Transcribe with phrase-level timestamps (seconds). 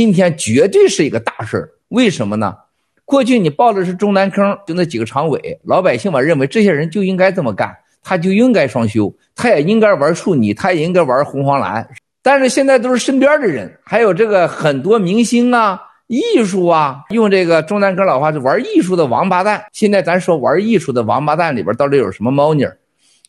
[0.00, 1.68] 今天绝对是一个大事儿。
[1.88, 2.56] 为什么呢？
[3.04, 11.86] 过去你报的是中南坑，就那几个常委，老百姓吧认为这些人就应该这么干，他就应该双休，他也应该玩处女，他也应该玩红黄蓝。
[12.22, 19.62] 但是现在都是身边的人，还有这个很多明星啊、艺术啊，用这个中南坑老话，就玩艺术的王八蛋。
[19.70, 22.78] 现在咱说玩艺术的王八蛋里边到底有什么猫腻儿？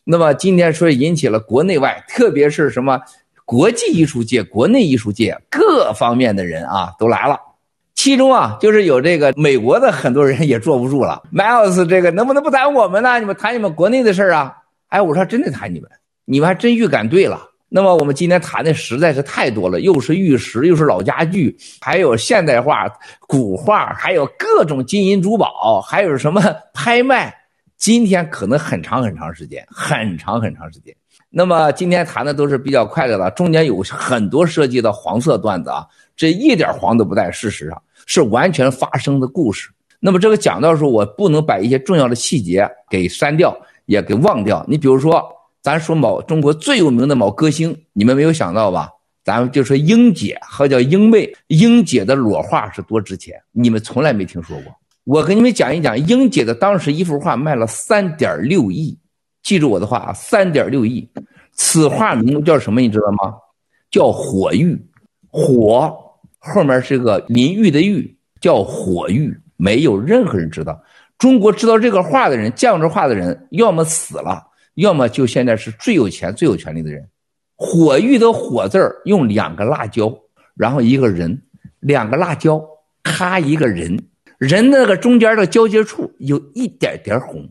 [0.04, 2.98] 那么今天说引起了国内外，特别是什么
[3.52, 7.38] 国际艺术界、国内艺术界各方面的人啊都来了。
[7.94, 11.22] 其中啊，就是有这个美国的很多人也坐不住了。
[11.30, 13.20] Miles，这个能不能不谈我们呢？
[13.20, 14.56] 你们谈你们国内的事儿啊？
[14.88, 15.90] 哎，我说真的谈你们，
[16.24, 17.42] 你们还真预感对了。
[17.68, 22.90] 那么我们今天谈的实在是太多了，又是玉石，又是老家具，还有现代画、
[23.28, 27.34] 古画，还有各种金银珠宝，还有什么拍卖。
[27.76, 30.94] 今天可能很长很长时间，很长很长时间。
[31.32, 37.30] 那么今天谈的都是比较快乐的，中间有很多涉及到黄色段子啊，这一点黄都不带。
[37.30, 37.82] 事实上。
[38.04, 39.70] 是完全发生的故事。
[40.00, 44.64] 那么这个讲到的时候，我不能把一些重要的细节给删掉，也给忘掉。
[44.68, 45.24] 你比如说，
[45.62, 48.90] 咱说某中国最有名的某歌星，你们没有想到吧？
[49.24, 53.40] 咱们就说英姐或叫英妹，英姐的裸画是多值钱？
[53.52, 54.74] 你们从来没听说过。
[55.04, 58.98] 我给你们讲一讲，英姐的当时一幅画卖了三点六亿，
[59.42, 61.08] 记住我的话啊，三点六亿。
[61.52, 62.80] 此画名叫什么？
[62.80, 63.34] 你知道吗？
[63.90, 64.80] 叫火玉，
[65.28, 65.94] 火。
[66.38, 70.82] 后面是个淋浴的浴，叫火玉，没有任何人知道。
[71.18, 74.42] 中国知道这个画的人，见过这画的人，要么死了，
[74.74, 77.08] 要么就现在是最有钱、最有权力的人。
[77.54, 80.12] 火玉的火字儿用两个辣椒，
[80.56, 81.42] 然后一个人，
[81.78, 82.60] 两个辣椒，
[83.04, 83.96] 咔一个人，
[84.38, 87.48] 人那个中间的交接处有一点点红，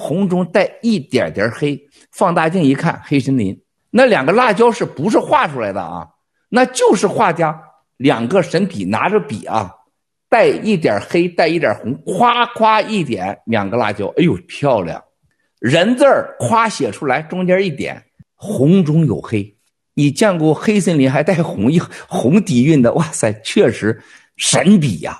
[0.00, 1.78] 红中带一点点黑。
[2.10, 3.60] 放大镜一看，黑森林。
[3.90, 6.08] 那两个辣椒是不是画出来的啊？
[6.48, 7.60] 那就是画家。
[7.96, 9.70] 两个神笔拿着笔啊，
[10.30, 15.04] 带一点黑，带一点红，夸夸一点，两个辣椒，哎呦漂亮！
[15.58, 18.02] 人字儿夸写出来，中间一点，
[18.34, 19.54] 红中有黑。
[19.92, 21.78] 你见过黑森林还带红一
[22.08, 22.94] 红底蕴的？
[22.94, 24.02] 哇塞，确实
[24.38, 25.18] 神笔呀！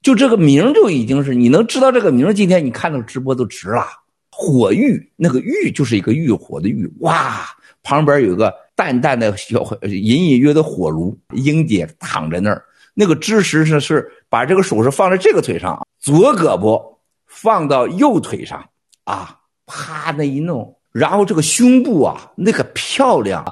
[0.00, 3.84] 就这个名就已经是你能知道这个名，今天你看到直播都值了。
[4.40, 7.46] 火玉，那个玉就是一个浴火的玉，哇，
[7.82, 8.54] 旁边有个。
[8.80, 12.64] 淡淡的小隐隐约的火炉，英姐躺在那儿，
[12.94, 16.82] 那个姿势是是把这个手是放在这个腿上，左胳膊
[17.26, 18.64] 放到右腿上，
[19.04, 19.36] 啊，
[19.66, 23.44] 啪那一弄，然后这个胸部啊，那个漂亮，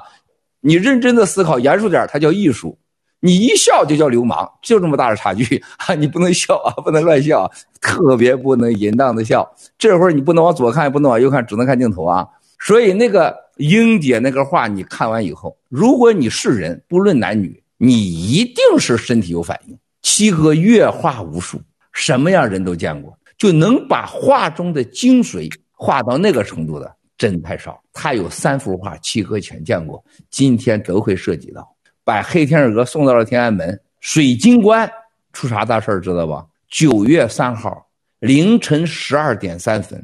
[0.61, 2.75] 你认真的思考，严肃点，它叫艺术；
[3.19, 5.93] 你一笑就叫流氓，就这么大的差距啊！
[5.95, 9.49] 你不能笑啊，不能乱笑，特别不能淫荡的笑。
[9.77, 12.27] 这会儿你不能往左看，也不能往右看，只能看镜头啊。
[12.59, 13.35] 所以那个。
[13.59, 19.77] 英姐那个画，你看完以后，如果你是人，不论男女，你一定是身体有反应。
[20.01, 27.77] 七哥阅画无数，什么样人都见过，就能把画中的精髓画到那个程度的，真太少。
[27.91, 31.67] 他有三幅画，七哥全见过，今天都会涉及到。
[32.09, 34.91] 把黑天鹅送到了天安门水晶棺，
[35.31, 36.43] 出啥大事儿知道吧？
[36.67, 37.85] 九月三号
[38.17, 40.03] 凌晨十二点三分。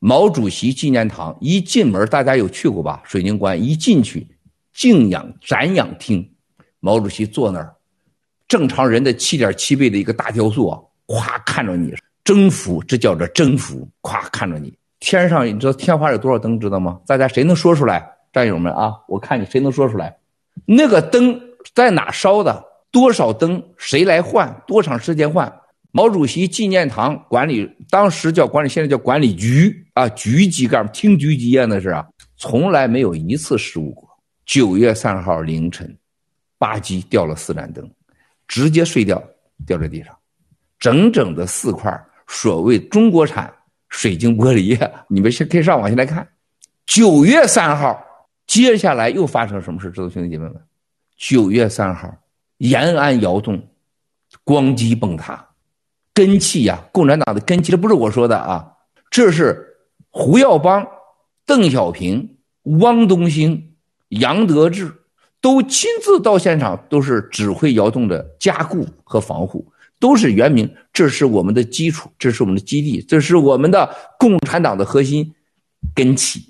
[0.00, 3.00] 毛主席纪念堂一进门，大家有去过吧？
[3.06, 4.26] 水晶棺一进去，
[4.74, 6.30] 敬仰瞻仰厅，
[6.78, 7.74] 毛主席坐那儿，
[8.46, 14.70] 正常人的七点七倍的一个大雕塑啊，咵看着你，征服，这叫做征服，咵看着你。
[14.98, 17.00] 天上你知道天花有多少灯知道吗？
[17.06, 18.06] 大家谁能说出来？
[18.30, 20.14] 战友们啊，我看你谁能说出来？
[20.66, 21.40] 那个灯
[21.74, 22.64] 在哪烧的？
[22.90, 23.62] 多少灯？
[23.76, 24.62] 谁来换？
[24.66, 25.52] 多长时间换？
[25.92, 32.06] 毛主席纪念堂管理，当时叫管理，现在叫管理局啊，局级干部厅局级啊，那是啊，
[32.36, 34.08] 从来没有一次失误过。
[34.46, 35.96] 九月三号凌晨，
[36.58, 37.88] 吧唧掉了四盏灯，
[38.46, 39.22] 直接碎掉，
[39.66, 40.16] 掉在地上，
[40.78, 41.92] 整整的四块
[42.28, 43.52] 所谓中国产
[43.88, 44.78] 水晶玻璃，
[45.08, 46.26] 你们先可以上网先来看。
[46.86, 48.00] 九月三号，
[48.50, 49.92] 接下来又发生什么事？
[49.92, 50.56] 知道兄弟姐妹们？
[51.16, 52.12] 九月三号，
[52.56, 53.68] 延安窑洞，
[54.42, 55.50] 光机崩塌。
[56.12, 58.72] 根器呀，共产党的根器，这不是我说的啊，
[59.08, 59.76] 这是
[60.08, 60.84] 胡耀邦、
[61.46, 63.74] 邓小平、汪东兴、
[64.08, 64.92] 杨得志
[65.40, 70.68] 都亲自到现场，都是指挥窑洞的加固和防护，都是原名。
[70.92, 75.32] 这是我们的基础，这是我们的基地，这是我们的共产党的核心
[75.94, 76.49] 根器，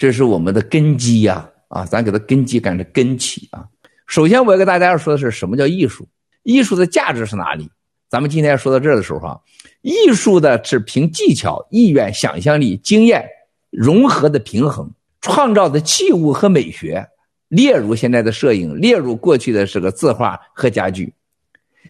[0.00, 1.46] 这是我们的根基呀！
[1.68, 3.68] 啊，咱给它根基改成根器啊。
[4.06, 6.08] 首先，我要跟大家要说的是什么叫艺术？
[6.42, 7.68] 艺术的价值是哪里？
[8.08, 9.42] 咱们今天说到这儿的时候，哈，
[9.82, 13.28] 艺术的是凭技巧、意愿、想象力、经验
[13.68, 17.06] 融合的平衡，创造的器物和美学，
[17.48, 21.12] 列入现在的摄影，列入过去的这个字画和家具，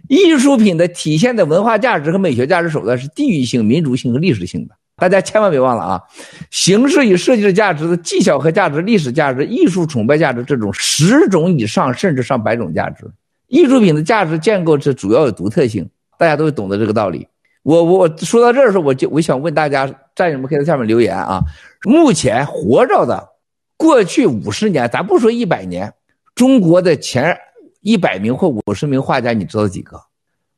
[0.09, 4.75] 艺术品的体现的文化价值和美学价值手段是地域性、民族性和历史性的。
[5.01, 6.03] 大家千万别忘了啊！
[6.51, 13.11] 形式与设计的价值的技巧和价值、历史价值、艺术崇拜价值这种十种以上甚至上百种价值，
[13.49, 15.89] 艺术品的价值建构是主要有独特性，
[16.19, 17.27] 大家都会懂得这个道理。
[17.63, 21.43] 我我说到这儿的时候，我就我想问大家，战友们可以在下面留言啊。
[21.85, 23.29] 目前活着的，
[23.77, 25.93] 过去五十年，咱不说一百年，
[26.35, 27.37] 中国的前
[27.81, 30.01] 一百名或五十名画家，你知道几个？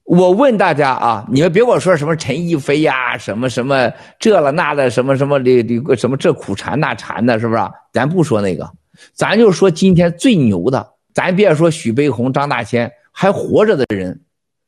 [0.04, 7.60] 我问大家啊，你们别跟我说什么陈逸飞呀，什么什么这了那的，什么什么李李什么这苦缠那缠的，是不是？
[7.92, 8.68] 咱不说那个，
[9.14, 14.20] 咱就说今天最牛的，咱别说许悲鸿、张大千还活着的人，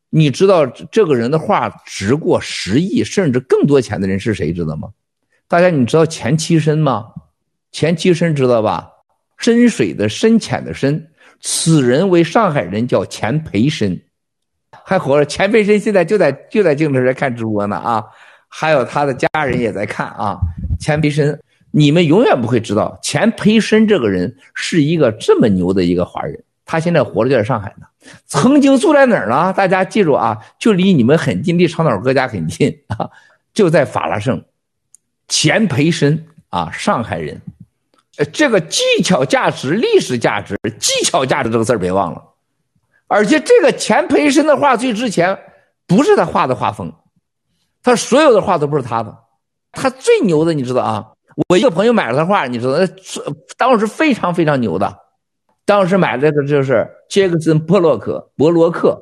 [0.09, 4.53] 你知道这个人的画值过十亿甚至更多钱的人是谁？
[4.53, 4.89] 知道吗？
[5.49, 7.07] 大家你知道钱其琛吗？
[7.73, 8.89] 钱其琛知道吧？
[9.37, 11.11] 深水的深浅的深，
[11.41, 14.01] 此人为上海人，叫钱培琛。
[14.85, 18.05] 还活着，钱培琛现在就在就在镜头上看直播呢啊，
[18.49, 20.39] 还有他的家人也在看啊。
[20.81, 21.39] 钱培琛，
[21.71, 27.87] 你们永远不会知道，钱培琛这个人是一个这么牛的一个华人，他现在活着就在上海呢。
[28.27, 29.53] 曾经住在哪儿呢？
[29.55, 33.09] 大家记住啊，就离你们很近，离长岛哥家很近啊，
[33.55, 34.45] 就在法拉盛。
[35.27, 37.41] 钱培琛啊，上海人，
[38.31, 42.23] 这个技巧价值、历史价值、技巧价值这个字儿别忘了。
[43.15, 45.39] 而且这个钱培生的画最值钱，
[45.87, 46.93] 不是他画的画风，
[47.81, 49.17] 他所有的画都不是他的，
[49.71, 51.13] 他最牛的你知道啊？
[51.49, 52.75] 我一个朋友买了他画，你知道，
[53.57, 54.99] 当时非常非常牛的，
[55.65, 59.01] 当时买的这个就是杰克森·波洛克，波洛克，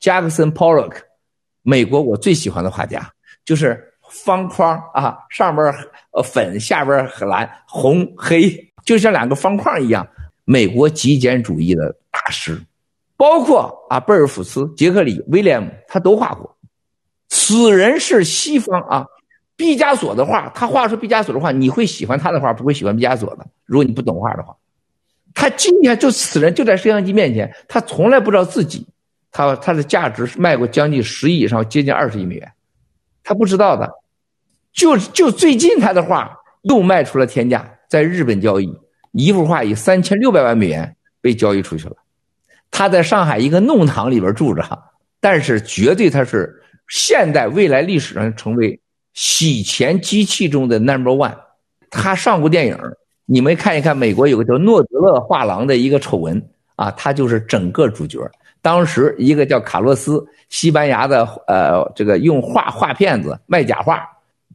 [0.00, 1.02] 杰克森·波洛克，
[1.60, 3.12] 美国我最喜欢的画家，
[3.44, 5.66] 就是方框啊，上边
[6.12, 10.08] 呃粉，下边蓝，红黑，就像两个方框一样，
[10.46, 12.58] 美国极简主义的大师。
[13.24, 16.58] 包括啊，贝尔福斯、杰克里、威廉姆，他都画过。
[17.30, 19.06] 此人是西方啊，
[19.56, 23.46] 毕加索的画，他画出毕加索的画，你会喜欢他的画，不会喜欢毕加索的。
[23.64, 24.54] 如果你不懂画的话，
[25.32, 28.86] 他今天就此人就在摄像机面前，他从来不知道自己，
[29.30, 32.52] 他他的价值是卖过将近十亿以上，接近二十亿美元，
[33.22, 33.90] 他不知道的。
[34.74, 36.30] 就就最近他的画
[36.64, 38.70] 又卖出了天价，在日本交易，
[39.12, 41.96] 一幅画以三千六百万美元被交易出去了。
[42.76, 44.82] 他在上海一个弄堂里边住着，
[45.20, 48.80] 但是绝对他是现代未来历史上成为
[49.12, 51.36] 洗钱机器中的 number one。
[51.88, 52.76] 他上过电影，
[53.26, 56.44] 你们看一看，美国有个叫诺德勒画廊的一个丑闻
[56.74, 58.18] 啊，他就是整个主角。
[58.60, 64.02] 当时一个叫卡洛斯，西班牙的呃，这个用画画骗子卖假画，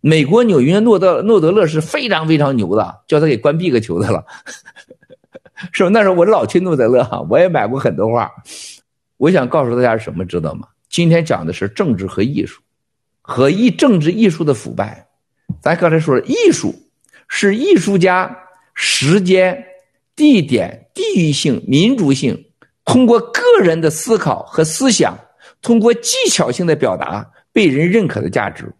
[0.02, 4.26] 美国纽约诺德诺德勒是非常非常牛的，叫他给关闭个球的了。
[5.72, 5.90] 是吧？
[5.90, 8.32] 那时候我老去诺德勒哈，我也买过很多画。
[9.18, 10.68] 我想告诉大家什么，知道吗？
[10.90, 12.62] 今天讲的是政治和艺术，
[13.22, 15.08] 和艺政治艺术的腐败。
[15.62, 16.74] 咱刚才说了，艺术
[17.28, 18.36] 是艺术家
[18.74, 19.66] 时间、
[20.16, 22.46] 地点、地域性、民族性，
[22.86, 25.18] 通过个人的思考和思想，
[25.62, 28.74] 通过技巧性的表达，被人认可的价值，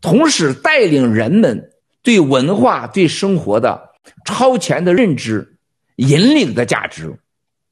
[0.00, 1.70] 同时带领人们
[2.02, 3.80] 对文化、对生活的
[4.24, 5.55] 超前的认知。
[5.96, 7.14] 引领的价值，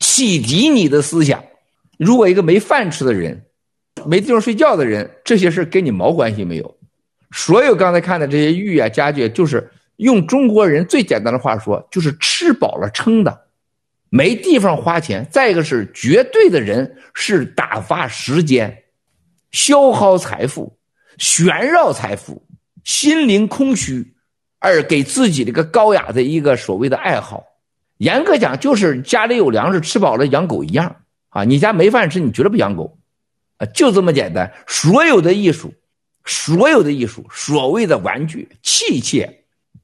[0.01, 1.43] 启迪你的思想。
[1.99, 3.45] 如果一个没饭吃的人，
[4.05, 6.77] 没地方睡觉的人，这些事跟你毛关系没有。
[7.31, 13.47] 所有刚才看的这些玉啊、家具，就是用中国人最简单的话说，就是吃饱了撑的，
[14.09, 15.27] 没地方花钱。
[15.31, 18.85] 再一个是绝对的人是打发时间，
[19.53, 20.77] 消耗财富，
[21.19, 22.45] 炫耀财富，
[22.85, 24.15] 心灵空虚，
[24.59, 27.45] 而给自己这个高雅的一个所谓的爱好。
[27.99, 30.97] 严格讲，就是家里有粮食，吃饱了养狗一样
[31.29, 31.45] 啊！
[31.45, 32.99] 你家没饭吃，你绝对不养狗，
[33.59, 34.53] 啊，就这么简单。
[34.67, 35.73] 所有的艺术，
[36.25, 39.31] 所有的艺术，所谓的玩具、器械，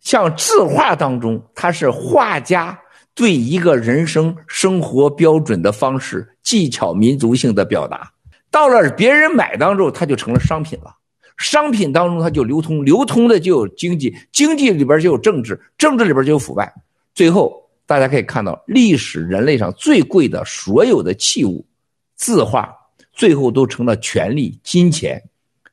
[0.00, 2.76] 像字画当中，它是画家
[3.14, 8.10] 对一个人生生活标准的方式、技巧、民族性的表达。
[8.50, 10.96] 到了别人买当中，它就成了商品了。
[11.36, 16.74] 商品当中，它就流通，流通的就有经济，经济里边就有政治，政治里边就有腐败，
[17.14, 17.69] 最后。
[17.90, 21.66] 大家可以看到，历史人类上最贵的所有的器物，
[22.14, 22.72] 字画，
[23.12, 25.20] 最后都成了权力、金钱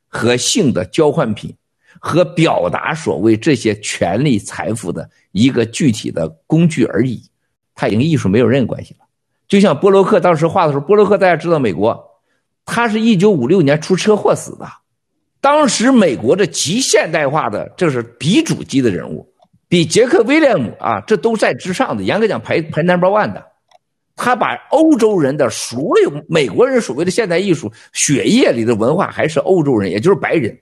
[0.08, 1.54] 和性的交换品，
[2.00, 7.22] 和表达所谓这些权力、财富的一个具体的工具而已。
[7.76, 9.06] 它已经艺术没有任何关系了。
[9.46, 12.20] 就像波洛克当时画的时候，波洛克大家知道，美国，
[12.64, 14.66] 他是一九五六年出车祸死的。
[15.40, 19.32] 当时美国的极现代化的，这是鼻祖级的人物。
[19.68, 22.02] 比杰克·威廉姆啊，这都在之上的。
[22.02, 23.44] 严格讲排，排 number one 的。
[24.16, 30.58] 他把欧洲人的所有美国人所谓的现代艺术血液里的文化还是欧洲人，也就是白人，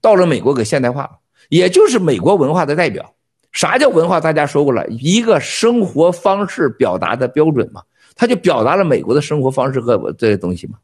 [0.00, 1.18] 到了美国给现代化了，
[1.48, 3.12] 也就是美国文化的代表。
[3.50, 4.20] 啥叫文化？
[4.20, 7.82] 大家说过了，一个生活方式表达的标准嘛，
[8.14, 10.74] 他就表达了美国的生活方式和这些东西嘛。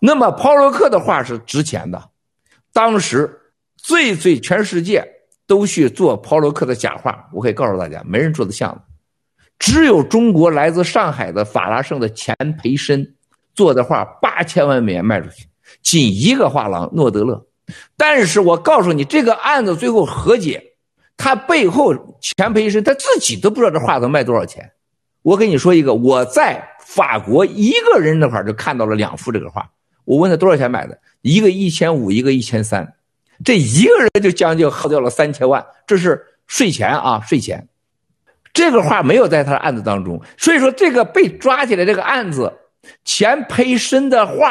[0.00, 2.02] 那么抛洛克的画是值钱的，
[2.72, 3.30] 当时
[3.76, 5.06] 最最全世界
[5.50, 8.84] 都去做抛罗克的假画，我可以告诉大家，没人做得像，
[9.58, 13.04] 只有中国来自上海的法拉盛的钱培生
[13.52, 15.48] 做的画八千万美元卖出去，
[15.82, 17.44] 仅一个画廊诺德勒。
[17.96, 20.62] 但是我告诉你，这个案子最后和解。
[21.16, 24.70] 他背后钱培生他自己都不知道这画能卖多少钱。
[25.22, 29.68] 我跟你说一个，我在法国一个人那块就看到了两幅这个画。
[30.04, 32.94] 我问他多少钱买的，一个一千五，一个一千三，
[33.44, 35.64] 这一个人就将近耗掉了三千万。
[35.86, 37.68] 这是税前啊，税前。
[38.52, 42.52] 这个画没有在他的案子当中，所以说这个被抓起来这个案子，
[43.04, 44.50] 钱培生的画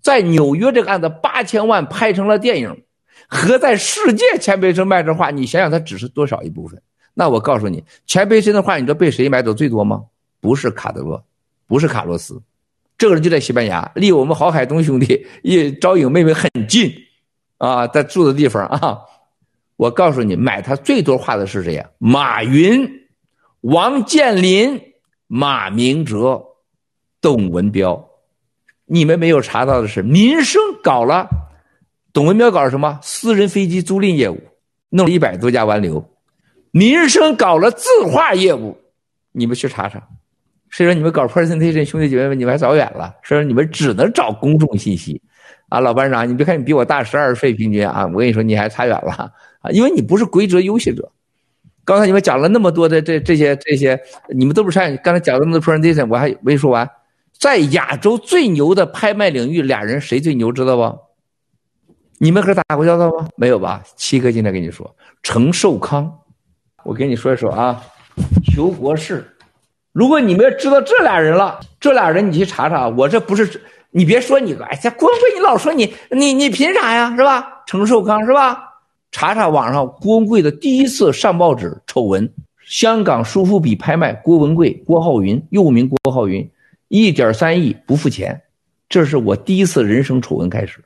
[0.00, 2.82] 在纽约这个案子八千万拍成了电影。
[3.26, 6.80] 和在世界钱培生卖这画，你想想，他只是多少一部分？
[7.14, 10.02] 那我告诉你，钱培生的画，你知道被谁买走最多吗？
[10.40, 11.24] 不是卡德罗，
[11.66, 12.42] 不是卡洛斯，
[12.98, 16.92] 这个人就在西班牙，离我们郝海东兄弟、一招影妹妹很近，
[17.58, 18.98] 啊，在住的地方啊。
[19.76, 21.84] 我告诉你，买他最多画的是谁呀？
[21.98, 22.88] 马云、
[23.62, 24.80] 王健林、
[25.26, 26.42] 马明哲、
[27.20, 28.08] 董文标。
[28.86, 31.26] 你们没有查到的是，民生搞了。
[32.12, 33.00] 董文标搞了什么？
[33.02, 34.38] 私人飞机租赁业务，
[34.90, 36.08] 弄了一百多家湾流。
[36.70, 38.78] 民生搞了字画业务，
[39.32, 40.00] 你们去查查。
[40.70, 43.12] 所以说你们搞 presentation，兄弟姐妹们，你们还早远了。
[43.24, 45.20] 所以说你们只能找公众信息。
[45.68, 51.10] 啊，老班长，你别看你比我大十二岁平均啊，我跟你说你还差远了啊，因为你不是规则优秀者。
[51.84, 56.88] 刚才你们讲了那么多的这这些这些，你们都不是刚才讲的那么多 presentation，我还没说完。
[57.38, 60.98] 在亚洲最牛的拍卖领域，俩人谁最牛，知道不？
[62.18, 63.28] 你们和他打过交道吗？
[63.36, 63.82] 没有吧？
[63.96, 66.10] 七哥今天跟你说，程寿康，
[66.84, 67.82] 我跟你说一说啊，
[68.44, 69.26] 裘国士。
[69.92, 72.88] 如果你们要知道这俩人了，这俩人你去查查。
[72.88, 73.60] 我这不是
[73.96, 77.14] 你别说你个，哎，这郭文贵，你老说你你你凭啥呀？
[77.16, 77.62] 是吧？
[77.64, 78.58] 程寿康是吧？
[79.12, 82.28] 查查网上郭文贵的第一次上报纸丑闻，
[82.66, 86.50] 香港苏富比拍卖郭文贵、郭浩云，又名郭浩云，
[86.88, 88.42] 一点三亿不付钱，
[88.88, 90.82] 这是我第一次人生丑闻开始。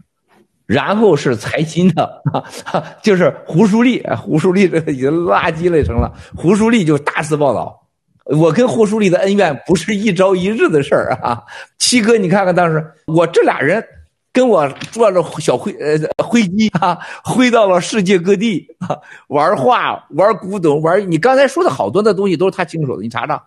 [0.67, 2.23] 然后是财经的，
[3.03, 6.13] 就是胡舒立，胡舒立这已经垃圾类成了。
[6.37, 7.88] 胡舒立就大肆报道，
[8.29, 11.43] 我跟胡舒立的恩怨不是一朝一日的事儿啊。
[11.79, 13.83] 七哥，你看看当时我这俩人
[14.33, 15.99] 跟我坐着小灰呃
[16.31, 16.99] 飞机啊，
[17.35, 18.97] 飞到了世界各地啊，
[19.29, 23.43] 玩画、玩古董、玩你刚才说的好多的东西都是他经手的，你查查。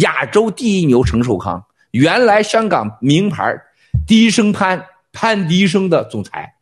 [0.00, 3.54] 亚洲第一牛程寿康，原来香港名牌
[4.06, 6.54] 迪生潘潘迪生的总裁。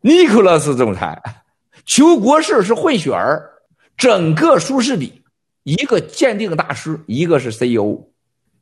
[0.00, 1.22] 尼克拉斯总裁，
[1.84, 3.42] 裘国士是混血儿，
[3.96, 5.22] 整个舒适比
[5.64, 7.98] 一个鉴定大师，一个是 CEO。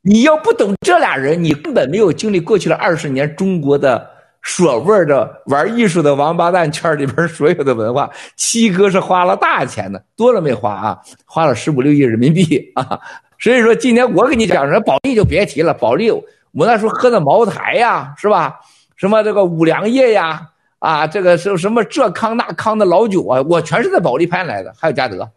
[0.03, 4.09] 你要不懂这俩人，你根本没有经历过去了二十年中国的
[4.43, 8.11] 所谓的玩艺术的王八蛋圈里边所有的文化。
[8.37, 10.99] 七哥是花了大钱的，多了没花啊？
[11.27, 12.99] 花了十五六亿人民币啊！
[13.39, 18.61] 所以说今天我给你讲，说保利就别提了，保利我那时候喝的茅台呀，是吧？
[18.97, 20.49] 什么这个五粮液呀？
[20.79, 25.29] 啊，这个是什么这康那康的老酒啊，我全是在保利拍来的，还有嘉德，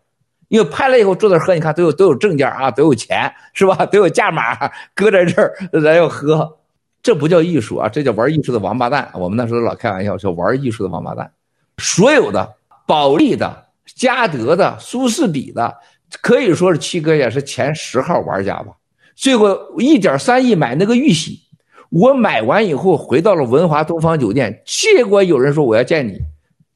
[0.56, 3.86] 因为拍了以后坐那喝，你看都有都有证件啊，都有钱是吧？
[3.88, 4.56] 都有价码
[4.94, 6.58] 搁在这儿，咱要喝，
[7.04, 9.12] 这不叫艺术啊，这叫玩艺术的王八蛋。
[9.16, 11.30] 我们那时候老开玩笑说玩艺术的王八蛋。
[11.78, 12.54] 所有的
[12.88, 13.66] 保利的、
[13.98, 15.76] 嘉德的、苏士比的，
[16.22, 18.68] 可以说是七哥也是前十号玩家吧。
[19.14, 21.42] 最后一点三亿买那个玉玺。
[21.90, 26.18] 我买完以后回到了文华东方酒店，结果有人说我要见你，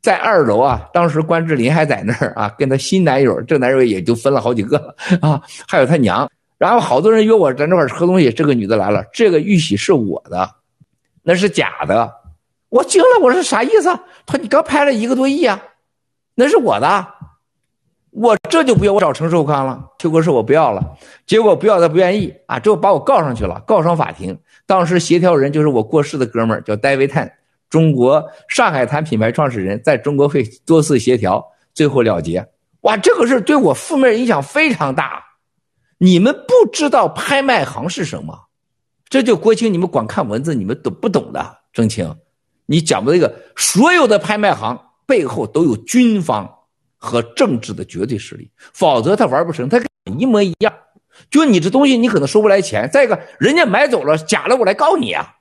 [0.01, 0.87] 在二楼啊。
[0.93, 6.29] 当时关之琳还在那儿啊，跟他新男友，这男友也就分了好几个了啊，还有他娘。
[6.57, 10.49] 然后好多人约我在那块喝东西，这个女的来了，这个玉玺是我的，
[11.23, 12.11] 那是假的。
[12.69, 13.83] 我惊了，我说啥意思？
[14.25, 15.61] 他说你刚拍了一个多亿啊，
[16.35, 17.07] 那是我的。
[18.11, 20.83] 我这就不要，我找陈寿康了，裘国士我不要了，
[21.27, 24.37] 结果不要他不愿意啊，最后把我告上去了，告上法庭。
[24.65, 27.31] 当时协调人就是我过世的哥们儿，叫戴维坦，
[27.69, 32.47] 中国上海滩品牌创始人，在中国会多次协调，最后了结。
[32.81, 35.23] 哇，这个事对我负面影响非常大。
[35.97, 38.47] 你们不知道拍卖行是什么？
[39.09, 41.57] 这就国情，你们光看文字，你们都不懂的。
[41.73, 42.15] 郑清，
[42.65, 46.49] 你讲的这个所有的拍卖行背后都有军方
[46.97, 49.67] 和政治的绝对势力，否则他玩不成。
[49.67, 50.73] 他跟一模一样，
[51.29, 55.35] 就你这东西你可能收不来钱，再一个人家买走了假了，我来告你啊，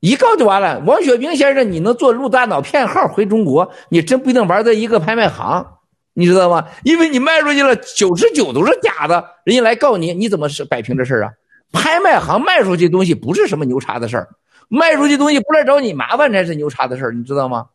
[0.00, 0.80] 一告就完了。
[0.86, 5.66] 王雪冰先生，你能做陆大脑骗号回中国，你真不一定玩在一个拍卖行，
[6.14, 6.66] 你知道吗？
[6.84, 11.32] 因为你卖出去了九十九都是假的，人家来告你，你怎么是摆平这事儿啊？
[11.72, 14.28] 拍卖行卖出去东西不是什么牛叉的事儿，
[14.68, 17.66] 卖出去东西不来找你麻烦才是牛叉的事儿，你知道吗？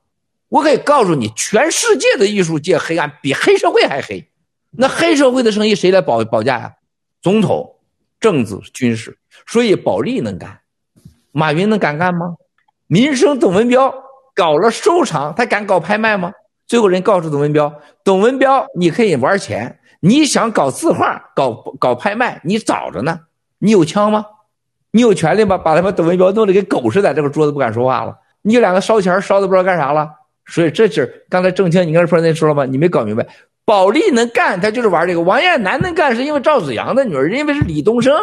[0.49, 4.29] 我可以告诉你，全世界的艺术界黑暗比黑社会还黑。
[4.75, 6.73] 那黑社会的生意谁来保保驾呀？
[7.21, 7.75] 总统、
[8.19, 9.17] 政治、军事。
[9.47, 10.59] 所以保利能干，
[11.33, 12.35] 马云能敢干吗？
[12.87, 13.93] 民生董文标
[14.35, 16.31] 搞了收藏，他敢搞拍卖吗？
[16.65, 17.73] 最后人告诉董文标：
[18.03, 23.19] 董文标，你可以玩钱，你想搞字画、搞搞拍卖，你找着呢。
[23.59, 24.25] 你有枪吗？
[24.91, 25.57] 你有权利吗？
[25.57, 28.15] 把他们董文标弄得跟狗似的，这个桌子不敢说话了。
[28.43, 30.09] 你两个烧钱烧的不知道干啥了。
[30.45, 32.65] 所以这是刚才郑清，你刚才说那说了吗？
[32.65, 33.25] 你没搞明白，
[33.65, 38.13] 保利能干，他就是玩这个；王雁南能干，是因为赵子阳的女儿，因为是李东生，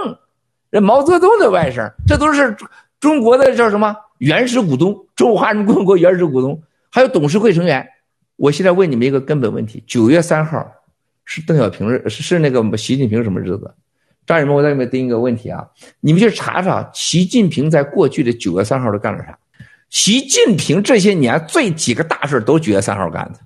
[0.68, 2.54] 人毛泽东的外甥，这都是
[3.00, 7.88] 中国的叫什么原始股东，中华人民共和国原始股东，还有董事会成员。
[8.36, 10.70] 我现在问你们一个根本问题：九月三号
[11.24, 13.74] 是邓小平日，是是那个习近平什么日子？
[14.26, 15.66] 战友们，我再给你们定一个问题啊，
[16.00, 19.36] 你们去查查习近平在过去的九月三号都干了啥？
[19.88, 23.40] 习近平这些年最几个大事都九月三号干的，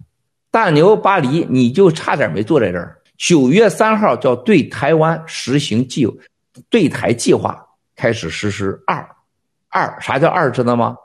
[0.50, 2.98] 大牛巴黎你就差点没坐在这儿。
[3.16, 6.06] 九月三号叫对台湾实行计
[6.68, 7.64] 对台计划
[7.96, 9.08] 开始实施二
[9.74, 10.96] 二，啥叫二知道吗？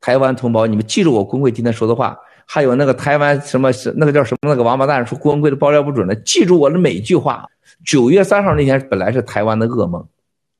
[0.00, 7.44] 台湾同胞，你们记住我光贵今天说的话，还有那个台湾什么那个叫什么那个王八蛋说光贵的爆料不准的，记住我的每句话。
[7.84, 10.06] 九月三号那天本来是台湾的噩梦，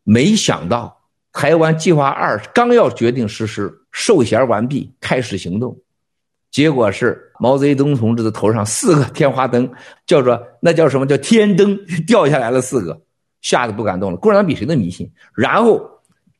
[0.03, 0.99] 没想到
[1.33, 3.73] 台湾计划二刚要决定实施。
[3.93, 5.79] 授衔完毕，开始行动，
[6.51, 9.71] 结果是毛泽东同志的头上四个天花灯，
[10.07, 13.01] 叫做那叫什么叫天灯掉下来了四个，
[13.41, 14.19] 吓得不敢动了。
[14.19, 15.11] 共产党比谁都迷信。
[15.35, 15.89] 然后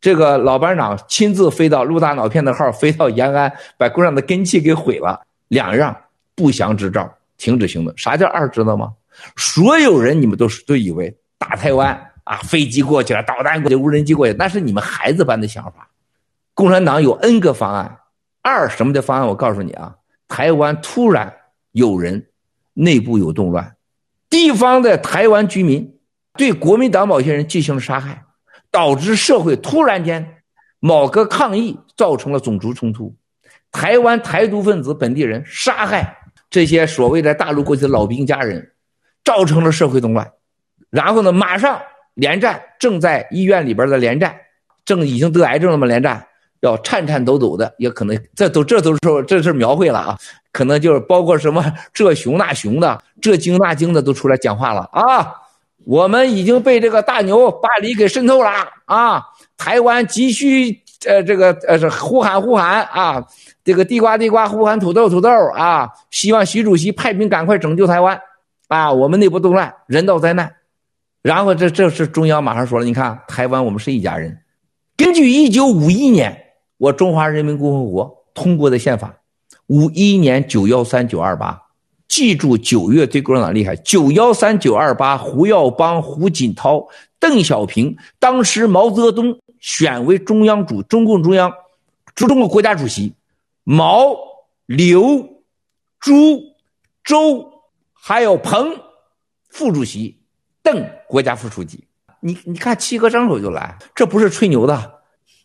[0.01, 5.21] 这个老班长亲自飞到陆大脑片的号飞到延安，把共产党的根器给毁了。
[5.49, 5.97] 两样
[6.35, 7.93] 不祥之兆，停止行动。
[7.97, 8.49] 啥叫二？
[8.51, 8.93] 知道吗？
[9.37, 15.89] 所有人你们都是都以为打台湾啊，飞机过去了，导弹过去，无人机过去，那是你们孩子般的想法。
[16.53, 17.99] 共产党有 N 个方案，
[18.43, 19.27] 二什么的方案？
[19.27, 19.95] 我告诉你啊，
[20.29, 21.35] 台湾突然
[21.73, 22.27] 有人
[22.75, 23.77] 内部有动乱，
[24.29, 25.99] 地方的台湾居民
[26.35, 28.25] 对国民党某些人进行了杀害，
[28.77, 30.43] 导致社会突然间
[30.81, 33.17] 某个抗议造成了种族冲突，
[33.73, 36.19] 台湾台独分子本地人杀害
[36.51, 38.73] 这些所谓的大陆过去的老兵家人，
[39.25, 40.31] 造成了社会动乱，
[40.91, 41.81] 然后呢，马上
[42.13, 44.37] 连战正在医院里边的连战，
[44.85, 46.27] 正已经得癌症了嘛，连战。
[46.61, 50.19] 要颤颤抖抖的，也可能这都这都是这是描绘了啊，
[50.53, 55.33] 可能就是包括什么这熊那熊的，这精那精的都出来讲话了啊！
[55.87, 58.51] 我们已经被这个大牛巴黎给渗透了
[58.87, 59.23] 啊！
[59.57, 63.25] 台湾急需呃这个呃是呼喊呼喊啊！
[63.63, 65.89] 这个地瓜地瓜呼喊土豆土豆啊！
[66.11, 68.21] 希望习主席派兵赶快拯救台湾
[68.67, 68.93] 啊！
[68.93, 70.53] 我们内部动乱，人道灾难。
[71.23, 74.39] 然后这这是中央马上说了，你看台湾我们是一家人，
[74.97, 76.43] 根据一九五一年。
[76.79, 79.15] 我中华人民共和国通过的宪法，
[79.69, 81.59] 五一年九幺三九二八，
[82.09, 83.77] 记住九月对共产党厉害。
[83.77, 86.87] 九幺三九二八，胡耀邦、胡锦涛、
[87.19, 91.53] 邓小平，当时毛泽东选为中央主，中共中央，
[92.15, 93.15] 中中国国家主席，
[93.65, 94.17] 毛、
[94.67, 95.43] 刘、
[96.01, 96.43] 朱、
[97.03, 97.51] 周，
[97.93, 98.81] 还有彭
[99.49, 100.19] 副主席，
[100.63, 101.85] 邓国家副书记。
[102.21, 104.95] 你你看七哥张口就来，这不是吹牛的。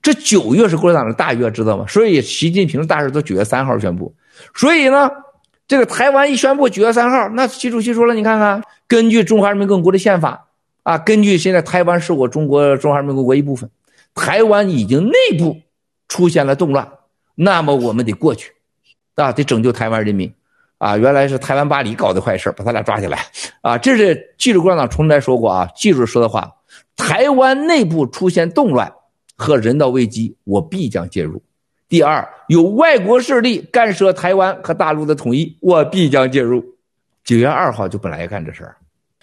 [0.01, 1.85] 这九月是共产党的大月，知道吗？
[1.87, 4.15] 所以习近平大事都九月三号宣布。
[4.55, 5.11] 所以呢，
[5.71, 10.49] 这个台湾一宣布九月三号，那习主席说了，你看看，根据中华人民共和国的宪法
[10.83, 13.69] 啊，根据现在台湾是我中国中华人民共和国一部分，
[14.13, 15.61] 台湾已经内部
[16.09, 16.91] 出现了动乱，
[17.35, 18.51] 那么我们得过去，
[19.15, 20.33] 啊，得拯救台湾人民，
[20.77, 23.19] 啊，原来是台湾巴黎搞的坏事，把他俩抓起来，
[23.61, 26.51] 啊，这是记住共产党从来说过啊，记住说的话，
[26.97, 28.91] 台湾内部出现动乱。
[29.37, 31.41] 和人道危机，我必将介入。
[31.91, 36.63] 第二，有外国势力干涉台湾和大陆的统一，我必将介入。
[37.25, 38.77] 九月二号就本来要干这事儿，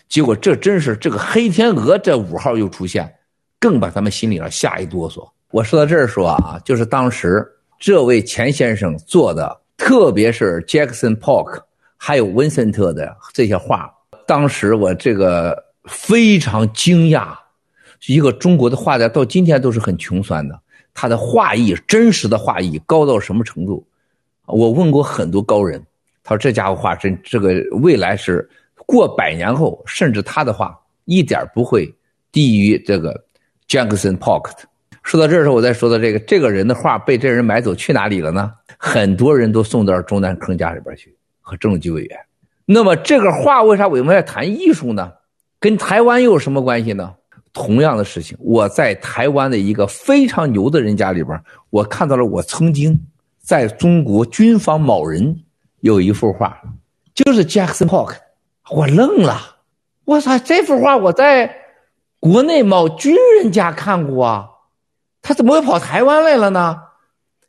[0.07, 3.11] 结果这真是这个黑天鹅这五号又出现，
[3.59, 5.27] 更把他们心里上吓一哆嗦。
[5.51, 7.43] 我说到这儿说啊，就是当时
[7.79, 11.63] 这位钱先生做的，特别是 Jackson Polk
[11.97, 13.91] 还有温森特的这些画，
[14.27, 17.29] 当时我这个非常惊讶。
[18.07, 20.61] 一个中国的画家到今天都是很穷酸的，
[21.01, 23.87] 他的画艺真实的画艺高到什么程度？
[24.47, 25.81] 我问过很多高人，
[26.25, 28.51] 他说这家伙画真这个未来是
[28.85, 31.95] 过百年后，甚至他的画一点不会
[32.33, 33.15] 低于这个
[33.69, 34.51] Jackson Polk。
[35.05, 38.53] 说到这儿时候，我再说到这个这个人的画被这人买走去哪里了呢？
[38.77, 42.19] 很多人都送到中南坑家里边去和政治局委员。
[42.65, 45.13] 那么这个画为啥我们要谈艺术呢？
[45.61, 47.15] 跟台湾又有什么关系呢？
[47.59, 52.97] 同样的事情，我在台湾的一个非常牛的人家里边，我看到了我曾经
[53.41, 55.37] 在中国军方某人
[55.81, 56.57] 有一幅画，
[57.13, 58.15] 就是 Jackson Polk，
[58.71, 59.57] 我愣了，
[60.05, 61.53] 我操，这幅画我在
[62.21, 64.49] 国内某军人家看过啊。
[65.21, 66.79] 他怎么会跑台湾来了呢？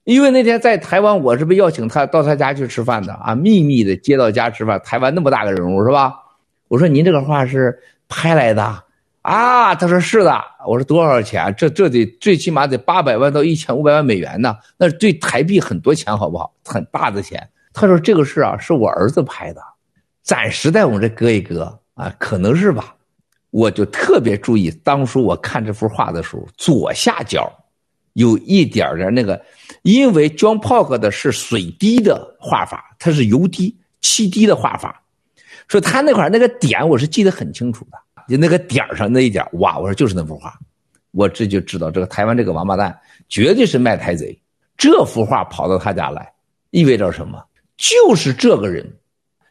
[0.06, 4.82] 因为那天在台湾，我是被邀请他到他家去吃饭的啊，秘密的接到家吃饭。
[4.84, 6.16] 台湾那么大个人物是吧？
[6.68, 8.84] 我说您这个画是拍来的
[9.22, 9.76] 啊？
[9.76, 10.42] 他说是的。
[10.68, 11.54] 我说多少钱？
[11.58, 16.54] 这这得最起码得八百万到一千五百万美元呢，那是对台币很多钱，好不好？
[16.64, 17.50] 很大的钱。
[17.74, 19.62] 他说这个事啊，是我儿子拍的，
[20.24, 22.96] 暂时在我们这搁一搁啊，可能是吧。
[23.52, 27.52] 我就特别注意，当初我看这幅画的时候，左下角
[28.14, 29.42] 有一点点那个，
[29.82, 35.02] 因为 John Polk 的是水滴的画法，它是油滴、漆滴的画法，
[35.68, 37.98] 所以他那块那个点我是记得很清楚的，
[38.30, 39.80] 就那个点上那一点，哇！
[39.80, 40.58] 我说就是那幅画，
[41.12, 44.40] 我这就知道这个台湾这个王八蛋绝对是卖台贼。
[44.78, 46.32] 这幅画跑到他家来，
[46.70, 47.44] 意味着什么？
[47.76, 48.90] 就是这个人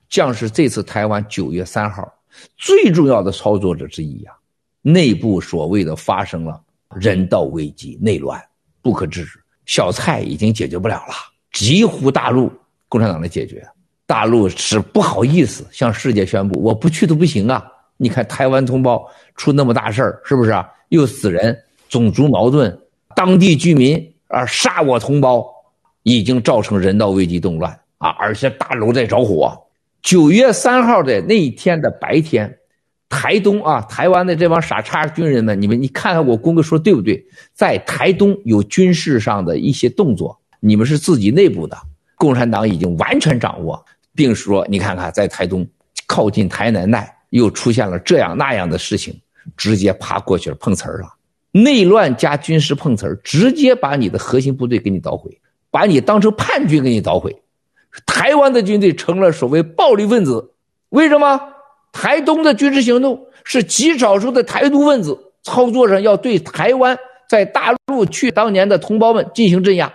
[0.09, 2.11] 将是这次台湾九月三号。
[2.57, 4.38] 最重要的操作者之一呀、啊，
[4.81, 6.62] 内部所谓的发生了
[6.95, 8.41] 人道危机、内乱，
[8.81, 9.41] 不可制止。
[9.67, 11.14] 小蔡已经解决不了了，
[11.53, 12.53] 几乎大陆
[12.88, 13.67] 共产党来解决。
[14.07, 17.67] 大陆是不好意思向世界宣布，我不去都不行啊！
[17.98, 19.06] 你看台湾同胞
[19.37, 20.66] 出那么大事儿，是不是啊？
[20.88, 21.54] 又死人，
[21.90, 22.74] 种族矛盾，
[23.14, 25.44] 当地居民啊杀我同胞，
[26.04, 28.08] 已经造成人道危机动乱啊！
[28.18, 29.52] 而且大楼在着火。
[30.00, 32.56] 九月三号的那一天的白天，
[33.08, 37.22] 台东啊，台湾的这帮傻叉军人们，你们你看看我公哥说对不对？
[37.52, 41.76] 在台东有军事上的一些动作，你们是自己内部的，
[42.14, 43.84] 共产党已经完全掌握，
[44.14, 45.66] 并说你看看在台东
[46.06, 49.21] 靠近台南那又出现了这样那样的事情，
[49.57, 51.09] 直接爬过去了碰瓷儿了，
[51.53, 55.38] 内乱加军事碰瓷儿，直接把你的核心部队给你捣毁，
[55.71, 57.43] 把你当成叛军给你捣毁。
[58.07, 60.53] 台湾的军队成了所谓暴力分子，
[60.91, 61.41] 为什么？
[61.91, 66.97] 台东的军事行动是极少数的台独分子操作上要对台湾
[67.29, 69.93] 在大陆去当年的同胞们进行镇压。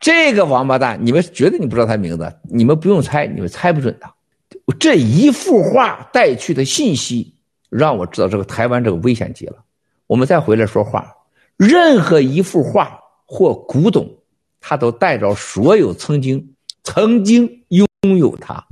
[0.00, 2.30] 这个王八蛋，你们绝对你不知道他名字？
[2.50, 4.06] 你们不用猜，你们猜不准的。
[4.72, 7.34] 这一幅画带去的信息，
[7.68, 9.56] 让我知道这个台湾这个危险极了。
[10.06, 11.06] 我们再回来说画，
[11.56, 14.08] 任何一幅画或古董，
[14.60, 16.52] 它都带着所有曾经。
[16.88, 18.64] 曾经拥有它，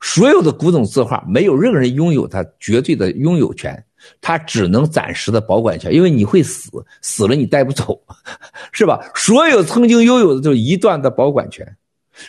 [0.00, 3.84] 所有的古董字画，没有任何人拥有它绝对的拥有权，
[4.20, 6.70] 它只能暂时的保管权，因为你会死，
[7.02, 8.00] 死了你带不走，
[8.70, 9.00] 是吧？
[9.16, 11.76] 所有曾经拥有的就是一段的保管权，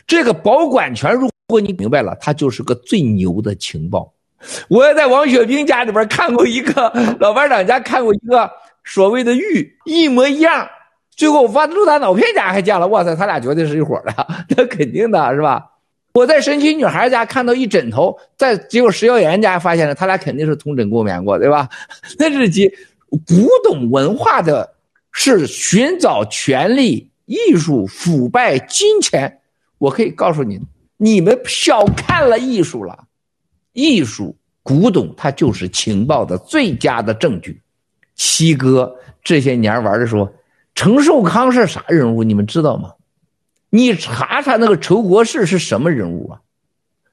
[0.08, 4.14] 这个保管权，如果你明白了，它就是个最牛的情报。
[4.68, 8.50] 我也在王雪冰家里边看过一个，老班长家看过一个
[8.86, 10.70] 所谓的玉，一模一样。
[11.16, 15.66] 最后我发现陆大脑片家还见了，哇塞，他俩绝对是一伙的， 那肯定的是吧？
[16.14, 21.68] 我在神奇女孩家看到一枕头，在结果石耀岩家发现了，他俩肯定是同枕共眠过，对吧？
[22.20, 22.72] 那是几
[23.10, 24.76] 古董文化的，
[25.12, 29.40] 是寻找权力、艺术、腐败、金钱。
[29.78, 30.60] 我可以告诉你，
[31.02, 33.06] 你们小看了艺术了，
[33.74, 37.62] 艺术古董它就是情报的最佳的证据。
[38.16, 40.32] 七哥这些年玩的时候。
[40.76, 42.24] 陈寿康是啥人物？
[42.24, 42.94] 你们知道吗？
[43.70, 46.40] 你查查那个仇国士是什么人物啊？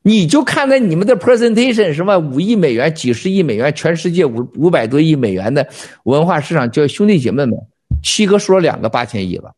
[0.02, 5.68] 你就看在你们的 presentation 什么五亿美元、几十亿美元、全世界五五百多亿美元的
[6.04, 7.58] 文化市场，叫兄弟姐妹们，
[8.04, 9.52] 七哥说了两个八千亿了。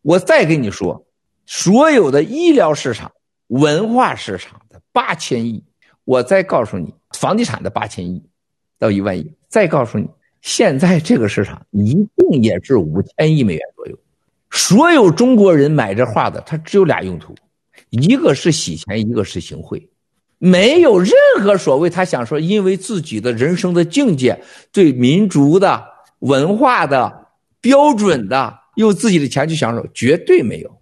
[0.00, 1.04] 我再跟你说，
[1.44, 3.12] 所有的医疗市场、
[3.52, 5.62] 文化市场的八千亿，
[6.04, 8.22] 我再告诉你，房地产的八千亿
[8.78, 10.08] 到一万亿，再告诉你。
[10.40, 13.98] 现在这个市场一定也是五千亿美元左右。
[14.50, 17.34] 所有中国人买这画的，它只有俩用途，
[17.90, 19.86] 一个是洗钱，一个是行贿，
[20.38, 25.84] 没有任何所谓他想说因为自己的人生的境界、对民族的
[26.20, 27.26] 文化的
[27.60, 30.81] 标准的，用自己的钱去享受，绝对没有。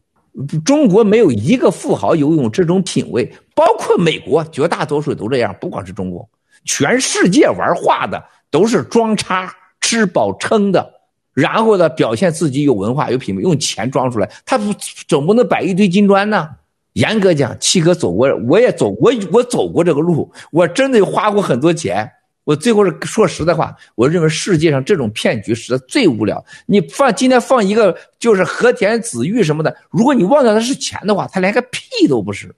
[0.64, 6.28] 中国没有一个富豪有用这种品位，包括美国，绝大多数都这样，不光是中国，
[6.64, 8.22] 全世界玩画的。
[8.52, 10.94] 都是装叉、吃饱撑的，
[11.32, 14.28] 然后呢，表现自己有文化、有品位，用钱装出来。
[14.44, 14.74] 他不
[15.06, 16.50] 总不能摆一堆金砖呢？
[16.94, 22.10] 严格讲，七哥走过，我也走，我我走过这个路，我真的花过很多钱。
[22.50, 26.44] 我最后是说实在话，我认为世界上这种骗局实在最无聊。
[26.66, 32.52] 你放今天放一个就是和田紫玉什么的，如果你忘掉它是钱的话，它连个屁都不是。